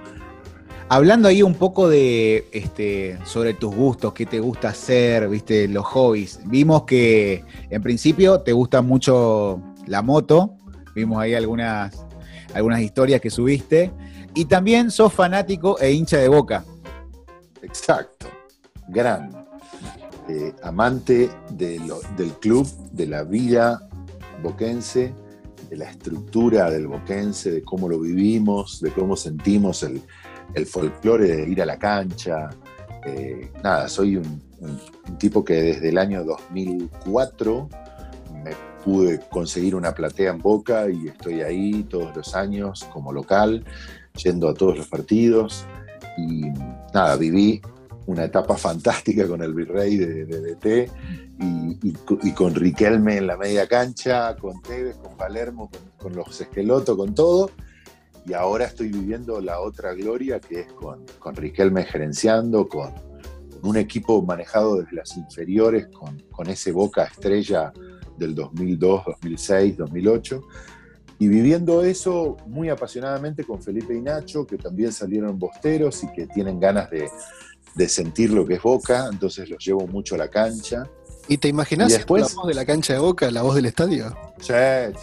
Hablando 0.90 1.30
ahí 1.30 1.42
un 1.42 1.56
poco 1.56 1.90
de 1.90 2.48
este, 2.52 3.18
sobre 3.24 3.54
tus 3.54 3.74
gustos, 3.74 4.14
qué 4.14 4.26
te 4.26 4.40
gusta 4.40 4.70
hacer, 4.70 5.30
viste, 5.30 5.68
los 5.68 5.86
hobbies. 5.86 6.42
Vimos 6.46 6.84
que 6.84 7.44
en 7.70 7.82
principio 7.82 8.42
te 8.42 8.52
gusta 8.52 8.82
mucho 8.84 9.62
la 9.88 10.04
moto. 10.04 10.58
Vimos 10.94 11.20
ahí 11.20 11.34
algunas, 11.34 12.06
algunas 12.54 12.82
historias 12.82 13.20
que 13.20 13.32
subiste. 13.32 13.90
Y 14.36 14.46
también 14.46 14.92
sos 14.92 15.12
fanático 15.12 15.80
e 15.80 15.92
hincha 15.92 16.18
de 16.18 16.28
boca. 16.28 16.66
Exacto. 17.64 18.28
Gran. 18.90 19.41
Eh, 20.30 20.54
amante 20.64 21.30
del 21.52 21.82
club, 22.40 22.68
de 22.92 23.08
la 23.08 23.24
vida 23.24 23.88
boquense, 24.42 25.14
de 25.70 25.78
la 25.78 25.90
estructura 25.90 26.70
del 26.70 26.88
boquense, 26.88 27.52
de 27.52 27.64
cómo 27.64 27.88
lo 27.88 28.00
vivimos, 28.00 28.82
de 28.82 28.92
cómo 28.92 29.16
sentimos 29.16 29.84
el, 29.84 30.02
folclore 30.66 31.28
de 31.28 31.50
ir 31.50 31.62
a 31.62 31.66
la 31.66 31.80
cancha. 31.80 32.50
Eh, 33.06 33.52
nada, 33.64 33.88
soy 33.88 34.18
un, 34.18 34.42
tipo 35.18 35.44
que 35.44 35.56
desde 35.56 35.90
el 35.90 35.98
año 35.98 36.24
2004 36.24 37.68
me 38.44 38.52
pude 38.84 39.20
conseguir 39.30 39.76
una 39.76 39.94
platea 39.94 40.32
en 40.32 40.38
Boca 40.38 40.88
y 40.90 41.08
estoy 41.08 41.42
ahí 41.42 41.84
todos 41.84 42.16
los 42.16 42.36
años 42.36 42.88
como 42.94 43.12
local, 43.12 43.66
yendo 44.24 44.50
a 44.50 44.54
todos 44.54 44.78
los 44.78 44.88
partidos. 44.88 45.66
Y 46.18 46.42
nada, 46.94 47.16
viví 47.16 47.62
una 48.06 48.26
etapa 48.26 48.58
fantástica 48.58 49.28
con 49.28 49.42
el 49.42 49.54
Virrey 49.54 49.98
de, 49.98 50.26
DT 50.26 50.92
y, 51.40 52.32
con 52.34 52.54
Riquelme 52.54 53.18
en 53.18 53.28
la 53.28 53.38
media 53.38 53.68
cancha, 53.68 54.36
con 54.36 54.62
Tevez, 54.62 54.98
con 54.98 55.16
Palermo, 55.18 55.70
con, 55.98 56.16
los 56.16 56.40
Esqueloto, 56.42 56.98
con 56.98 57.16
todo. 57.16 57.52
Y 58.26 58.34
ahora 58.34 58.66
estoy 58.66 58.90
viviendo 58.90 59.42
la 59.42 59.60
otra 59.60 59.94
gloria 59.94 60.40
que 60.40 60.62
es 60.62 60.74
con, 60.74 61.06
con 61.20 61.36
Riquelme 61.36 61.84
gerenciando, 61.84 62.68
con, 62.68 62.94
un 63.64 63.78
equipo 63.78 64.24
manejado 64.24 64.78
desde 64.78 64.96
las 64.96 65.16
inferiores, 65.18 65.88
con, 65.90 66.20
con 66.32 66.50
ese 66.50 66.72
Boca 66.72 67.04
Estrella 67.04 67.72
del 68.18 68.34
2002, 68.34 69.06
2006, 69.06 69.78
2008 69.78 70.42
y 71.22 71.28
viviendo 71.28 71.84
eso 71.84 72.36
muy 72.48 72.70
apasionadamente 72.70 73.44
con 73.44 73.62
Felipe 73.62 73.94
y 73.96 74.02
Nacho, 74.02 74.48
que 74.48 74.58
también 74.58 74.92
salieron 74.92 75.38
bosteros 75.38 76.04
y 76.04 76.12
que 76.14 76.26
tienen 76.26 76.60
ganas 76.60 76.90
de, 76.90 77.08
de 77.76 77.90
sentir 77.90 78.32
lo 78.32 78.46
que 78.46 78.56
es 78.56 78.62
Boca, 78.62 79.08
entonces 79.12 79.50
los 79.50 79.64
llevo 79.64 79.88
mucho 79.88 80.16
a 80.16 80.18
la 80.18 80.30
cancha. 80.30 80.84
¿Y 81.28 81.38
te 81.38 81.48
imaginas 81.48 81.92
después, 81.92 82.22
la 82.22 82.42
voz 82.42 82.48
de 82.48 82.54
la 82.54 82.66
cancha 82.66 82.94
de 82.94 83.00
Boca, 83.00 83.32
la 83.32 83.42
voz 83.42 83.56
del 83.56 83.66
estadio? 83.66 84.16
Sí, 84.40 84.54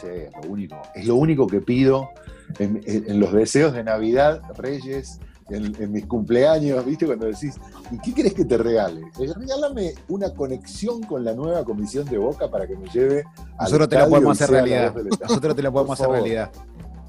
sí, 0.00 0.06
es 0.06 0.32
lo 0.42 0.50
único. 0.50 0.82
Es 0.94 1.06
lo 1.06 1.14
único 1.14 1.46
que 1.46 1.60
pido 1.60 2.10
en, 2.58 3.20
los 3.20 3.32
deseos 3.32 3.72
de 3.72 3.84
Navidad, 3.84 4.42
Reyes, 4.56 5.20
en, 5.48 5.92
mis 5.92 6.06
cumpleaños, 6.06 6.84
¿viste? 6.84 7.06
Cuando 7.06 7.26
decís, 7.26 7.54
¿y 7.90 7.98
qué 7.98 8.12
querés 8.12 8.34
que 8.34 8.44
te 8.44 8.58
regale? 8.58 9.00
Eh, 9.18 9.32
regálame 9.34 9.94
una 10.08 10.34
conexión 10.34 11.02
con 11.02 11.24
la 11.24 11.32
nueva 11.32 11.64
comisión 11.64 12.04
de 12.06 12.18
Boca 12.18 12.50
para 12.50 12.66
que 12.66 12.76
me 12.76 12.88
lleve 12.90 13.24
a. 13.56 13.64
Nosotros 13.64 13.88
te 13.88 13.96
la 13.96 14.08
podemos 14.08 14.40
hacer 14.40 14.50
realidad. 14.50 14.94
Nosotros 15.20 15.56
te 15.56 15.62
la 15.62 15.70
podemos 15.70 16.00
hacer 16.00 16.10
realidad. 16.10 16.52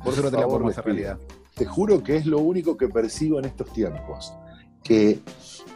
Nosotros 0.05 0.31
te 0.31 0.37
la 0.37 0.47
podemos 0.47 0.71
hacer 0.71 0.85
realidad. 0.85 1.17
Te 1.55 1.65
juro 1.65 2.01
que 2.01 2.15
es 2.15 2.25
lo 2.25 2.39
único 2.39 2.77
que 2.77 2.87
percibo 2.87 3.39
en 3.39 3.45
estos 3.45 3.73
tiempos 3.73 4.33
que 4.83 5.19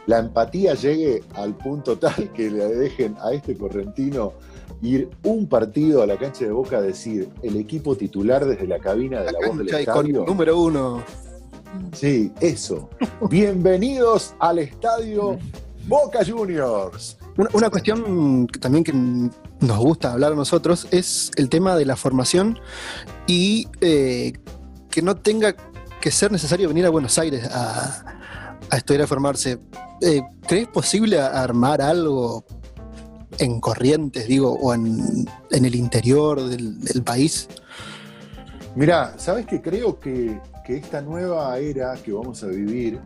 la 0.06 0.18
empatía 0.18 0.74
llegue 0.74 1.22
al 1.34 1.56
punto 1.56 1.98
tal 1.98 2.30
que 2.34 2.50
le 2.50 2.66
dejen 2.66 3.16
a 3.22 3.32
este 3.32 3.56
correntino 3.56 4.32
ir 4.82 5.08
un 5.22 5.48
partido 5.48 6.02
a 6.02 6.06
la 6.06 6.18
cancha 6.18 6.44
de 6.44 6.50
Boca 6.50 6.78
a 6.78 6.82
decir 6.82 7.28
el 7.42 7.56
equipo 7.56 7.96
titular 7.96 8.44
desde 8.44 8.66
la 8.66 8.78
cabina 8.78 9.22
de 9.22 9.32
la, 9.32 9.38
voz 9.46 9.58
del 9.58 9.68
estadio. 9.68 10.24
número 10.26 10.60
uno. 10.60 11.02
Sí, 11.92 12.32
eso. 12.40 12.90
Bienvenidos 13.30 14.34
al 14.38 14.58
estadio 14.58 15.38
Boca 15.86 16.20
Juniors. 16.24 17.16
Una, 17.52 17.68
cuestión 17.68 18.46
también 18.60 18.84
que 18.84 18.92
nos 18.92 19.78
gusta 19.78 20.12
hablar 20.12 20.32
a 20.32 20.36
nosotros 20.36 20.86
es 20.90 21.30
el 21.36 21.48
tema 21.48 21.76
de 21.76 21.84
la 21.84 21.96
formación 21.96 22.58
y 23.26 23.68
eh, 23.80 24.34
que 24.90 25.02
no 25.02 25.16
tenga 25.16 25.56
que 26.00 26.10
ser 26.10 26.30
necesario 26.30 26.68
venir 26.68 26.86
a 26.86 26.90
Buenos 26.90 27.18
Aires 27.18 27.48
a, 27.50 28.13
a 28.70 28.76
estudiar 28.76 29.02
a 29.02 29.06
formarse. 29.06 29.58
Eh, 30.00 30.22
¿Crees 30.46 30.68
posible 30.68 31.20
armar 31.20 31.80
algo 31.80 32.44
en 33.38 33.60
Corrientes, 33.60 34.26
digo, 34.26 34.52
o 34.52 34.74
en, 34.74 35.26
el 35.50 35.74
interior 35.74 36.42
del, 36.48 37.02
país? 37.04 37.48
Mira, 38.74 39.14
¿sabes 39.18 39.46
qué? 39.46 39.60
Creo 39.60 39.98
que, 39.98 40.40
esta 40.68 41.02
nueva 41.02 41.58
era 41.58 41.94
que 41.94 42.10
vamos 42.10 42.42
a 42.42 42.46
vivir 42.46 42.98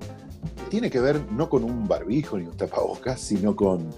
tiene 0.71 0.91
que 0.91 1.01
ver 1.01 1.21
no 1.33 1.49
con 1.49 1.65
un 1.65 1.89
barbijo 1.89 2.39
ni 2.39 2.45
un 2.45 2.57
tapabocas, 2.57 3.21
sino 3.21 3.57
con, 3.57 3.89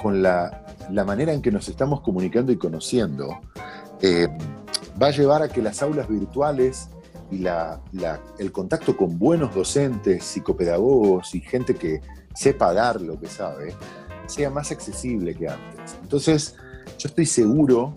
con 0.00 0.22
la, 0.22 0.64
manera 0.90 1.32
en 1.32 1.40
que 1.40 1.50
nos 1.50 1.68
estamos 1.68 2.02
comunicando 2.02 2.52
y 2.52 2.58
conociendo. 2.58 3.40
Eh, 4.02 4.28
va 5.00 5.06
a 5.06 5.10
llevar 5.10 5.42
a 5.42 5.48
que 5.48 5.62
las 5.62 5.82
aulas 5.82 6.06
virtuales 6.06 6.90
y 7.30 7.44
el 8.38 8.52
contacto 8.52 8.96
con 8.96 9.18
buenos 9.18 9.54
docentes, 9.54 10.24
psicopedagogos 10.24 11.34
y 11.34 11.40
gente 11.40 11.74
que 11.74 12.00
sepa 12.34 12.72
dar 12.72 13.00
lo 13.00 13.18
que 13.18 13.26
sabe, 13.26 13.74
sea 14.26 14.50
más 14.50 14.70
accesible 14.70 15.34
que 15.34 15.48
antes. 15.48 15.96
Entonces, 16.02 16.56
yo 16.98 17.08
estoy 17.08 17.26
seguro 17.26 17.94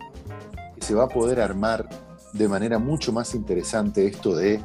que 0.76 0.82
se 0.82 0.94
va 0.94 1.06
a 1.06 1.10
poder 1.10 1.39
armar 1.39 1.88
de 2.34 2.48
manera 2.48 2.80
mucho 2.80 3.12
más 3.12 3.36
interesante 3.36 4.06
esto 4.06 4.36
de 4.36 4.60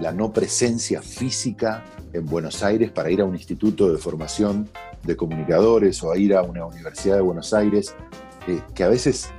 la 0.00 0.12
no 0.12 0.32
presencia 0.32 1.00
física 1.00 1.84
en 2.12 2.26
Buenos 2.26 2.62
Aires 2.62 2.90
para 2.90 3.10
ir 3.10 3.20
a 3.20 3.24
un 3.24 3.34
instituto 3.34 3.90
de 3.90 3.98
formación 3.98 4.68
de 5.02 5.16
comunicadores 5.16 6.02
o 6.02 6.12
a 6.12 6.18
ir 6.18 6.34
a 6.34 6.42
una 6.42 6.66
universidad 6.66 7.16
de 7.16 7.22
Buenos 7.22 7.52
Aires, 7.52 7.94
eh, 8.48 8.60
que 8.74 8.84
a 8.84 8.88
veces 8.88 9.30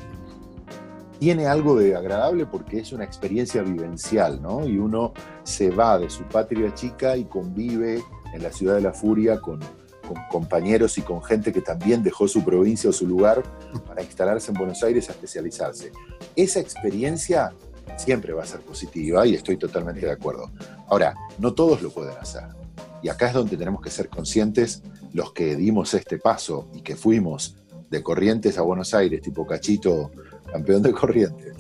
tiene 1.19 1.47
algo 1.47 1.75
de 1.75 1.95
agradable 1.95 2.45
porque 2.45 2.79
es 2.79 2.91
una 2.91 3.03
experiencia 3.03 3.61
vivencial, 3.61 4.41
¿no? 4.41 4.67
Y 4.67 4.77
uno 4.77 5.13
se 5.43 5.69
va 5.69 5.97
de 5.99 6.09
su 6.09 6.23
patria 6.23 6.73
chica 6.73 7.17
y 7.17 7.25
convive 7.25 8.03
en 8.33 8.43
la 8.43 8.51
ciudad 8.51 8.75
de 8.75 8.81
la 8.81 8.93
furia 8.93 9.39
con, 9.39 9.59
compañeros 10.29 10.97
y 10.97 11.01
con 11.01 11.23
gente 11.23 11.51
que 11.51 11.61
también 11.61 12.03
dejó 12.03 12.27
su 12.27 12.43
provincia 12.43 12.89
o 12.89 12.93
su 12.93 13.07
lugar 13.07 13.41
para 13.87 14.03
instalarse 14.03 14.51
en 14.51 14.57
Buenos 14.57 14.83
Aires 14.83 15.09
a 15.09 15.13
especializarse. 15.13 15.91
Esa 16.35 16.59
experiencia 16.59 17.53
siempre 17.97 18.33
va 18.33 18.43
a 18.43 18.45
ser 18.45 18.59
positiva 18.61 19.25
y 19.25 19.35
estoy 19.35 19.57
totalmente 19.57 20.05
de 20.05 20.11
acuerdo. 20.11 20.51
Ahora, 20.87 21.15
no 21.39 21.53
todos 21.53 21.81
lo 21.81 21.89
pueden 21.89 22.15
hacer. 22.17 22.43
Y 23.01 23.09
acá 23.09 23.27
es 23.27 23.33
donde 23.33 23.57
tenemos 23.57 23.81
que 23.81 23.89
ser 23.89 24.09
conscientes 24.09 24.83
los 25.13 25.31
que 25.31 25.55
dimos 25.55 25.93
este 25.93 26.17
paso 26.17 26.67
y 26.73 26.81
que 26.81 26.95
fuimos 26.95 27.55
de 27.89 28.03
Corrientes 28.03 28.57
a 28.57 28.63
Buenos 28.63 28.93
Aires, 28.93 29.21
tipo 29.21 29.45
Cachito 29.45 30.11
campeón 30.55 30.81
de 30.81 30.93
corriente, 30.93 31.53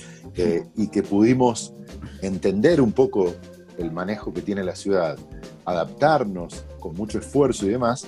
y 0.75 0.87
que 0.87 1.03
pudimos 1.03 1.73
entender 2.21 2.79
un 2.79 2.93
poco 2.93 3.33
el 3.77 3.91
manejo 3.91 4.33
que 4.33 4.41
tiene 4.41 4.63
la 4.63 4.75
ciudad, 4.75 5.17
adaptarnos 5.65 6.63
con 6.79 6.95
mucho 6.95 7.19
esfuerzo 7.19 7.65
y 7.65 7.69
demás, 7.69 8.07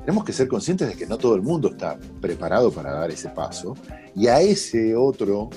tenemos 0.00 0.24
que 0.24 0.32
ser 0.32 0.46
conscientes 0.46 0.88
de 0.88 0.94
que 0.94 1.06
no 1.06 1.18
todo 1.18 1.34
el 1.34 1.42
mundo 1.42 1.70
está 1.70 1.98
preparado 2.20 2.70
para 2.70 2.92
dar 2.92 3.10
ese 3.10 3.30
paso, 3.30 3.74
y 4.14 4.28
a 4.28 4.40
ese 4.40 4.94
otro, 4.94 5.50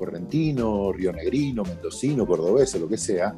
correntino, 0.00 0.92
rionegrino, 0.92 1.62
mendocino, 1.62 2.26
cordobés, 2.26 2.74
o 2.74 2.80
lo 2.80 2.88
que 2.88 2.98
sea, 2.98 3.36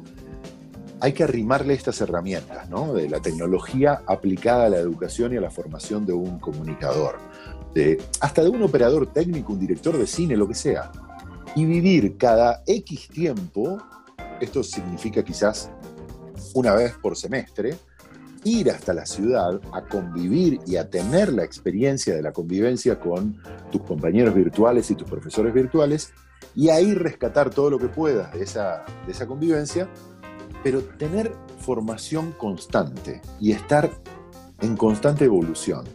hay 0.99 1.13
que 1.13 1.23
arrimarle 1.23 1.75
estas 1.75 2.01
herramientas, 2.01 2.67
¿no? 2.71 2.91
De 2.91 3.07
la 3.07 3.19
tecnología 3.19 4.01
aplicada 4.07 4.65
a 4.65 4.69
la 4.69 4.77
educación 4.77 5.31
y 5.31 5.37
a 5.37 5.41
la 5.41 5.51
formación 5.51 6.07
de 6.07 6.13
un 6.13 6.39
comunicador 6.39 7.17
hasta 8.19 8.43
de 8.43 8.49
un 8.49 8.63
operador 8.63 9.11
técnico, 9.11 9.53
un 9.53 9.59
director 9.59 9.97
de 9.97 10.07
cine, 10.07 10.35
lo 10.35 10.47
que 10.47 10.55
sea, 10.55 10.91
y 11.55 11.65
vivir 11.65 12.17
cada 12.17 12.63
X 12.65 13.09
tiempo, 13.09 13.77
esto 14.39 14.63
significa 14.63 15.23
quizás 15.23 15.69
una 16.53 16.73
vez 16.73 16.93
por 16.97 17.15
semestre, 17.15 17.75
ir 18.43 18.71
hasta 18.71 18.93
la 18.93 19.05
ciudad 19.05 19.59
a 19.73 19.81
convivir 19.81 20.59
y 20.65 20.77
a 20.77 20.89
tener 20.89 21.33
la 21.33 21.43
experiencia 21.43 22.15
de 22.15 22.21
la 22.21 22.31
convivencia 22.31 22.99
con 22.99 23.41
tus 23.71 23.81
compañeros 23.81 24.33
virtuales 24.33 24.89
y 24.91 24.95
tus 24.95 25.09
profesores 25.09 25.53
virtuales, 25.53 26.13
y 26.55 26.69
ahí 26.69 26.93
rescatar 26.93 27.49
todo 27.49 27.69
lo 27.69 27.79
que 27.79 27.87
puedas 27.87 28.33
de 28.33 28.43
esa, 28.43 28.85
de 29.05 29.11
esa 29.11 29.27
convivencia 29.27 29.89
pero 30.63 30.81
tener 30.81 31.31
formación 31.59 32.31
constante 32.33 33.21
y 33.39 33.51
estar 33.51 33.89
en 34.61 34.75
constante 34.75 35.25
evolución, 35.25 35.85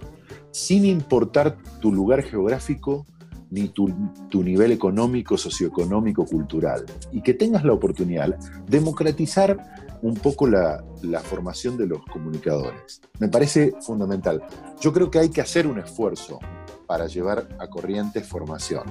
sin 0.53 0.85
importar 0.85 1.57
tu 1.81 1.93
lugar 1.93 2.23
geográfico 2.23 3.07
ni 3.51 3.69
tu, 3.69 3.88
nivel 4.33 4.73
económico, 4.73 5.37
socioeconómico, 5.37 6.25
cultural, 6.25 6.87
y 7.12 7.21
que 7.21 7.35
tengas 7.35 7.65
la 7.65 7.75
oportunidad 7.75 8.35
de 8.35 8.79
democratizar 8.79 9.99
un 10.01 10.15
poco 10.15 10.47
la, 10.47 10.83
la, 11.03 11.21
formación 11.21 11.77
de 11.77 11.87
los 11.87 12.03
comunicadores. 12.07 13.03
Me 13.19 13.29
parece 13.29 13.75
fundamental. 13.83 14.43
Yo 14.81 14.93
creo 14.93 15.11
que 15.11 15.19
hay 15.19 15.29
que 15.29 15.43
hacer 15.43 15.67
un 15.67 15.79
esfuerzo 15.79 16.38
para 16.87 17.07
llevar 17.07 17.47
a 17.59 17.69
corriente 17.69 18.23
formación. 18.23 18.85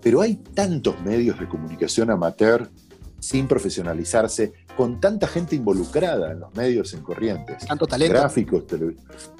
Pero 0.00 0.20
hay 0.20 0.36
tantos 0.36 1.00
medios 1.02 1.38
de 1.40 1.48
comunicación 1.48 2.10
amateur 2.10 2.70
sin 3.18 3.48
profesionalizarse, 3.48 4.52
con 4.76 5.00
tanta 5.00 5.26
gente 5.26 5.56
involucrada 5.56 6.32
en 6.32 6.40
los 6.40 6.54
medios 6.54 6.94
en 6.94 7.02
corrientes. 7.02 7.66
Tanto 7.66 7.86
talento. 7.86 8.14
Gráficos, 8.14 8.64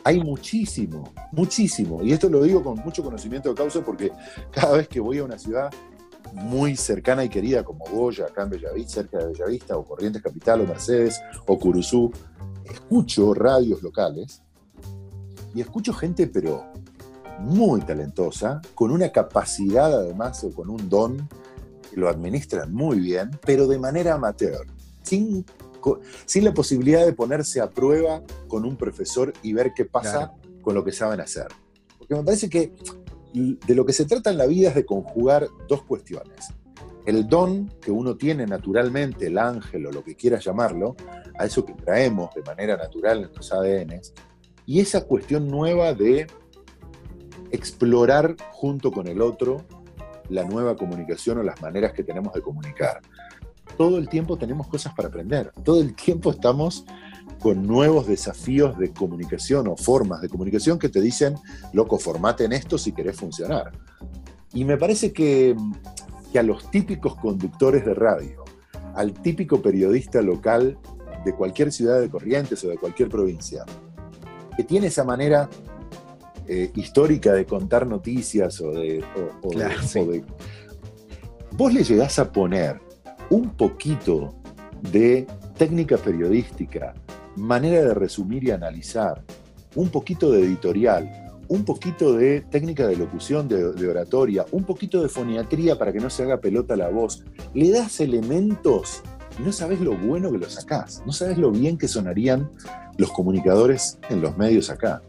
Hay 0.05 0.21
muchísimo, 0.21 1.13
muchísimo. 1.33 2.03
Y 2.03 2.13
esto 2.13 2.29
lo 2.29 2.43
digo 2.43 2.63
con 2.63 2.79
mucho 2.79 3.05
conocimiento 3.05 3.49
de 3.51 3.55
causa 3.55 3.85
porque 3.85 4.11
cada 4.51 4.77
vez 4.77 4.89
que 4.89 5.01
voy 5.01 5.19
a 5.19 5.25
una 5.25 5.39
ciudad 5.39 5.71
muy 6.33 6.77
cercana 6.77 7.25
y 7.25 7.29
querida 7.29 7.65
como 7.65 7.85
Goya, 7.87 8.27
acá 8.27 8.43
en 8.43 8.51
Bellavista, 8.51 8.95
cerca 8.95 9.19
de 9.19 9.33
Bellavista, 9.33 9.77
o 9.77 9.85
Corrientes 9.85 10.23
Capital, 10.23 10.61
o 10.63 10.67
Mercedes, 10.67 11.21
o 11.47 11.59
Curuzú, 11.59 12.13
escucho 12.65 13.33
radios 13.35 13.83
locales 13.83 14.43
y 15.55 15.61
escucho 15.61 15.93
gente, 15.93 16.27
pero 16.27 16.65
muy 17.39 17.81
talentosa, 17.81 18.61
con 18.75 18.91
una 18.91 19.11
capacidad 19.11 19.93
además 19.93 20.43
o 20.45 20.53
con 20.53 20.69
un 20.69 20.89
don 20.89 21.29
lo 21.99 22.09
administran 22.09 22.73
muy 22.73 23.01
bien, 23.01 23.31
pero 23.45 23.67
de 23.67 23.79
manera 23.79 24.15
amateur, 24.15 24.67
sin, 25.03 25.45
sin 26.25 26.45
la 26.45 26.55
posibilidad 26.55 27.05
de 27.05 27.13
ponerse 27.13 27.61
a 27.61 27.71
prueba 27.71 28.23
con 28.47 28.65
un 28.65 28.77
profesor 28.77 29.33
y 29.43 29.53
ver 29.53 29.73
qué 29.75 29.85
pasa 29.85 30.33
con 30.63 30.75
lo 30.75 30.85
que 30.85 30.93
saben 30.93 31.21
hacer. 31.21 31.49
Porque 31.99 32.15
me 32.15 32.23
parece 32.23 32.49
que 32.49 32.73
de 33.33 33.75
lo 33.75 33.85
que 33.85 33.93
se 33.93 34.05
trata 34.05 34.31
en 34.31 34.39
la 34.39 34.47
vida 34.47 34.71
es 34.71 34.75
de 34.75 34.87
conjugar 34.87 35.49
dos 35.69 35.83
cuestiones. 35.83 36.49
El 37.05 37.29
don 37.29 37.73
que 37.81 37.91
uno 37.91 38.17
tiene 38.17 38.47
naturalmente, 38.47 39.27
el 39.27 39.39
ángel 39.39 39.87
o 39.87 39.93
lo 39.93 40.05
que 40.05 40.15
quieras 40.15 40.45
llamarlo, 40.45 40.97
a 41.39 41.47
eso 41.47 41.65
que 41.65 41.73
traemos 41.73 42.35
de 42.35 42.43
manera 42.43 42.77
natural 42.77 43.17
en 43.17 43.23
nuestros 43.23 43.53
ADNs, 43.53 44.13
y 44.67 44.81
esa 44.81 45.05
cuestión 45.05 45.49
nueva 45.49 45.95
de 45.95 46.27
explorar 47.51 48.37
junto 48.51 48.93
con 48.93 49.07
el 49.07 49.23
otro 49.23 49.65
la 50.29 50.45
nueva 50.45 50.77
comunicación 50.77 51.39
o 51.39 51.43
las 51.43 51.61
maneras 51.61 51.93
que 51.93 52.05
tenemos 52.05 52.33
de 52.33 52.43
comunicar. 52.43 53.01
Todo 53.77 53.99
el 53.99 54.09
tiempo 54.09 54.37
tenemos 54.37 54.67
cosas 54.67 54.95
para 54.95 55.09
aprender, 55.09 55.53
todo 55.63 55.81
el 55.81 55.95
tiempo 55.95 56.31
estamos 56.31 56.85
con 57.39 57.67
nuevos 57.67 58.07
desafíos 58.07 58.79
de 58.79 58.93
comunicación 58.93 59.69
o 59.69 59.77
formas 59.77 60.21
de 60.21 60.29
comunicación 60.29 60.79
que 60.79 60.89
te 60.89 61.01
dicen, 61.01 61.35
loco, 61.73 61.99
formate 61.99 62.45
en 62.45 62.53
esto 62.53 62.79
si 62.79 62.93
querés 62.93 63.17
funcionar. 63.17 63.73
Y 64.53 64.65
me 64.65 64.77
parece 64.77 65.13
que, 65.13 65.55
que 66.33 66.39
a 66.39 66.43
los 66.43 66.71
típicos 66.71 67.15
conductores 67.17 67.85
de 67.85 67.95
radio, 67.95 68.45
al 68.95 69.13
típico 69.13 69.63
periodista 69.63 70.23
local 70.23 70.79
de 71.25 71.35
cualquier 71.35 71.71
ciudad 71.71 72.01
de 72.01 72.09
Corrientes 72.09 72.65
o 72.65 72.69
de 72.69 72.79
cualquier 72.79 73.09
provincia, 73.09 73.65
que 74.57 74.65
tiene 74.65 74.89
esa 74.89 75.05
manera 75.05 75.49
eh, 76.49 76.71
histórica 76.77 77.35
de 77.35 77.45
contar 77.45 77.87
noticias 77.87 78.59
o 78.63 78.71
de, 78.71 79.05
Vos 81.53 81.75
le 81.75 81.85
llegás 81.85 82.19
a 82.19 82.33
poner 82.33 82.81
un 83.29 83.51
poquito 83.51 84.35
de 84.91 85.27
técnica 85.59 85.99
periodística, 85.99 86.95
manera 87.37 87.83
de 87.83 87.93
resumir 87.93 88.45
y 88.45 88.51
analizar, 88.51 89.23
un 89.75 89.91
poquito 89.91 90.33
de 90.33 90.43
editorial, 90.43 91.35
un 91.49 91.67
poquito 91.67 92.15
de 92.15 92.41
técnica 92.41 92.87
de 92.87 92.97
locución, 92.97 93.47
de, 93.47 93.73
de, 93.73 93.89
oratoria, 93.89 94.47
un 94.51 94.65
poquito 94.65 95.03
de 95.03 95.11
foniatría 95.11 95.77
para 95.79 95.93
que 95.93 96.01
no 96.01 96.09
se 96.09 96.23
haga 96.23 96.41
pelota 96.41 96.77
la 96.77 96.89
voz. 96.89 97.25
Le 97.53 97.71
das 97.71 98.01
elementos 98.01 99.03
y 99.39 99.43
no 99.43 99.53
sabes 99.53 99.81
lo 99.81 99.95
bueno 99.99 100.33
que 100.33 100.39
lo 100.39 100.49
sacás, 100.49 101.03
no 101.05 101.13
sabes 101.13 101.37
lo 101.37 101.51
bien 101.51 101.77
que 101.77 101.89
sonarían 101.89 102.51
los 102.97 103.13
comunicadores 103.13 103.99
en 104.09 104.23
los 104.23 104.37
medios 104.39 104.71
acá 104.71 105.03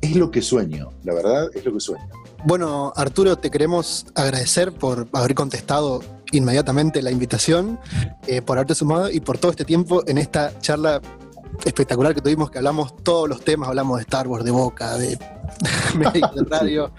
es 0.00 0.16
lo 0.16 0.30
que 0.30 0.42
sueño, 0.42 0.90
la 1.04 1.14
verdad 1.14 1.50
es 1.54 1.64
lo 1.64 1.72
que 1.72 1.80
sueño. 1.80 2.08
Bueno, 2.44 2.92
Arturo, 2.94 3.36
te 3.36 3.50
queremos 3.50 4.06
agradecer 4.14 4.72
por 4.72 5.08
haber 5.12 5.34
contestado 5.34 6.00
inmediatamente 6.32 7.02
la 7.02 7.10
invitación, 7.10 7.78
eh, 8.26 8.42
por 8.42 8.58
haberte 8.58 8.74
sumado 8.74 9.10
y 9.10 9.20
por 9.20 9.38
todo 9.38 9.50
este 9.50 9.64
tiempo 9.64 10.02
en 10.06 10.18
esta 10.18 10.58
charla 10.60 11.00
espectacular 11.64 12.14
que 12.14 12.20
tuvimos, 12.20 12.50
que 12.50 12.58
hablamos 12.58 12.96
todos 13.02 13.28
los 13.28 13.42
temas, 13.42 13.68
hablamos 13.68 13.98
de 13.98 14.02
Star 14.02 14.28
Wars, 14.28 14.44
de 14.44 14.50
Boca, 14.50 14.96
de 14.96 15.18
de 16.34 16.44
radio. 16.48 16.90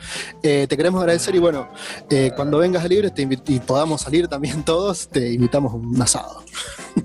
Eh, 0.42 0.66
te 0.68 0.78
queremos 0.78 1.02
agradecer 1.02 1.36
y 1.36 1.40
bueno, 1.40 1.68
eh, 2.10 2.32
cuando 2.36 2.58
vengas 2.58 2.84
a 2.84 2.88
Libre 2.88 3.12
y 3.48 3.60
podamos 3.60 4.02
salir 4.02 4.28
también 4.28 4.64
todos, 4.64 5.08
te 5.10 5.34
invitamos 5.34 5.74
un 5.74 6.02
asado. 6.02 6.44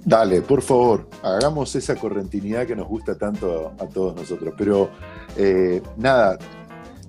Dale, 0.05 0.43
por 0.43 0.63
favor, 0.63 1.09
hagamos 1.23 1.75
esa 1.75 1.97
correntinidad 1.97 2.67
que 2.67 2.77
nos 2.77 2.89
gusta 2.89 3.17
tanto 3.17 3.73
a, 3.79 3.87
todos 3.87 4.17
nosotros. 4.17 4.55
Pero 4.57 4.91
eh, 5.37 5.83
nada, 5.97 6.39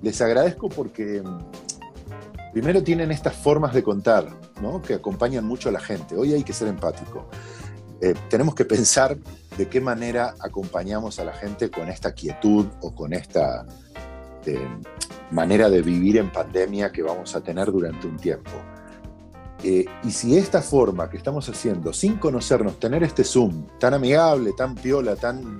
les 0.02 0.20
agradezco 0.20 0.68
porque 0.68 1.22
mm, 1.22 2.52
primero 2.52 2.82
tienen 2.82 3.10
estas 3.10 3.34
formas 3.34 3.72
de 3.72 3.82
contar, 3.82 4.28
¿no? 4.60 4.82
que 4.82 4.94
acompañan 4.94 5.44
mucho 5.44 5.68
a 5.68 5.72
la 5.72 5.80
gente. 5.80 6.16
Hoy 6.16 6.34
hay 6.34 6.42
que 6.42 6.52
ser 6.52 6.68
empático. 6.68 7.26
Tenemos 8.28 8.54
que 8.54 8.64
pensar 8.64 9.16
de 9.56 9.68
qué 9.68 9.80
manera 9.80 10.34
acompañamos 10.40 11.18
a 11.18 11.24
la 11.24 11.32
gente 11.32 11.70
con 11.70 11.88
esta 11.88 12.12
quietud 12.12 12.66
o 12.82 12.94
con 12.94 13.12
esta 13.12 13.64
manera 15.30 15.70
de 15.70 15.82
vivir 15.82 16.18
en 16.18 16.30
pandemia 16.30 16.92
que 16.92 17.02
vamos 17.02 17.34
a 17.34 17.40
tener 17.40 17.70
durante 17.72 18.06
un 18.06 18.16
tiempo. 18.16 18.50
Eh, 19.62 19.86
y 20.04 20.10
si 20.10 20.36
esta 20.36 20.60
forma 20.60 21.08
que 21.08 21.16
estamos 21.16 21.48
haciendo, 21.48 21.92
sin 21.92 22.16
conocernos, 22.16 22.78
tener 22.78 23.02
este 23.02 23.24
Zoom 23.24 23.66
tan 23.78 23.94
amigable, 23.94 24.52
tan 24.56 24.74
piola, 24.74 25.16
tan, 25.16 25.58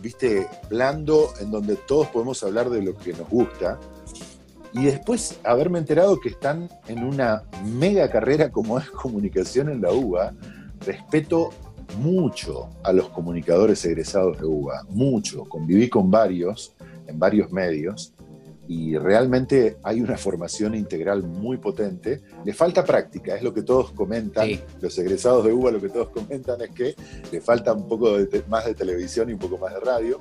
viste, 0.00 0.46
blando, 0.68 1.32
en 1.40 1.50
donde 1.50 1.76
todos 1.76 2.08
podemos 2.08 2.42
hablar 2.42 2.68
de 2.68 2.82
lo 2.82 2.94
que 2.94 3.14
nos 3.14 3.28
gusta, 3.28 3.80
y 4.74 4.84
después 4.84 5.38
haberme 5.44 5.78
enterado 5.78 6.20
que 6.20 6.28
están 6.28 6.68
en 6.88 7.02
una 7.02 7.44
mega 7.64 8.10
carrera 8.10 8.50
como 8.52 8.78
es 8.78 8.90
comunicación 8.90 9.70
en 9.70 9.80
la 9.80 9.92
UBA, 9.92 10.34
respeto 10.84 11.50
mucho 11.98 12.70
a 12.82 12.92
los 12.92 13.08
comunicadores 13.10 13.84
egresados 13.84 14.38
de 14.38 14.46
UBA, 14.46 14.84
mucho, 14.88 15.44
conviví 15.44 15.88
con 15.88 16.10
varios 16.10 16.74
en 17.06 17.18
varios 17.18 17.50
medios 17.50 18.12
y 18.68 18.98
realmente 18.98 19.78
hay 19.82 20.02
una 20.02 20.18
formación 20.18 20.74
integral 20.74 21.22
muy 21.22 21.56
potente. 21.56 22.20
Le 22.44 22.52
falta 22.52 22.84
práctica, 22.84 23.34
es 23.34 23.42
lo 23.42 23.54
que 23.54 23.62
todos 23.62 23.92
comentan, 23.92 24.46
los 24.80 24.98
egresados 24.98 25.44
de 25.46 25.52
UBA 25.52 25.72
lo 25.72 25.80
que 25.80 25.88
todos 25.88 26.10
comentan 26.10 26.60
es 26.60 26.70
que 26.70 26.94
le 27.32 27.40
falta 27.40 27.72
un 27.72 27.88
poco 27.88 28.16
más 28.48 28.66
de 28.66 28.74
televisión 28.74 29.30
y 29.30 29.32
un 29.32 29.38
poco 29.38 29.56
más 29.56 29.72
de 29.72 29.80
radio, 29.80 30.20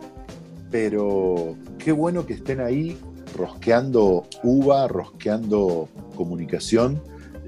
pero 0.71 1.57
qué 1.77 1.91
bueno 1.91 2.25
que 2.25 2.33
estén 2.33 2.61
ahí 2.61 2.97
rosqueando 3.35 4.25
UBA, 4.43 4.87
rosqueando 4.87 5.89
comunicación, 6.15 7.03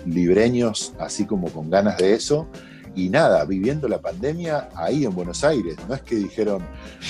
libreños 0.05 0.93
así 0.99 1.25
como 1.25 1.49
con 1.49 1.69
ganas 1.69 1.97
de 1.97 2.13
eso 2.13 2.47
y 2.99 3.09
nada, 3.09 3.45
viviendo 3.45 3.87
la 3.87 4.01
pandemia 4.01 4.69
ahí 4.75 5.05
en 5.05 5.15
Buenos 5.15 5.43
Aires. 5.43 5.77
No 5.87 5.95
es 5.95 6.01
que 6.01 6.15
dijeron, 6.15 6.65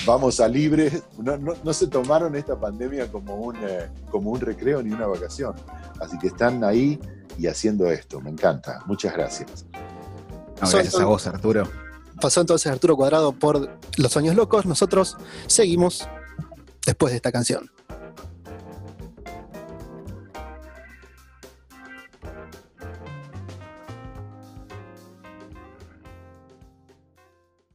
vamos 0.06 0.40
a 0.40 0.48
libre, 0.48 1.02
no, 1.18 1.72
se 1.72 1.88
tomaron 1.88 2.36
esta 2.36 2.58
pandemia 2.58 3.10
como 3.10 3.34
un, 3.36 3.56
eh, 3.56 3.88
como 4.10 4.30
un 4.30 4.40
recreo 4.40 4.82
ni 4.82 4.92
una 4.92 5.06
vacación. 5.06 5.54
Así 6.00 6.18
que 6.18 6.28
están 6.28 6.62
ahí 6.64 6.98
y 7.38 7.46
haciendo 7.46 7.90
esto. 7.90 8.20
Me 8.20 8.30
encanta. 8.30 8.82
Muchas 8.86 9.12
gracias. 9.14 9.66
gracias 10.60 10.94
a 10.94 11.04
vos, 11.04 11.26
Arturo. 11.26 11.68
Pasó 12.20 12.40
entonces 12.40 12.70
Arturo 12.70 12.96
Cuadrado 12.96 13.32
por 13.32 13.78
Los 13.96 14.12
Sueños 14.12 14.36
Locos. 14.36 14.66
Nosotros 14.66 15.16
seguimos 15.46 16.06
después 16.84 17.12
de 17.12 17.16
esta 17.16 17.32
canción. 17.32 17.70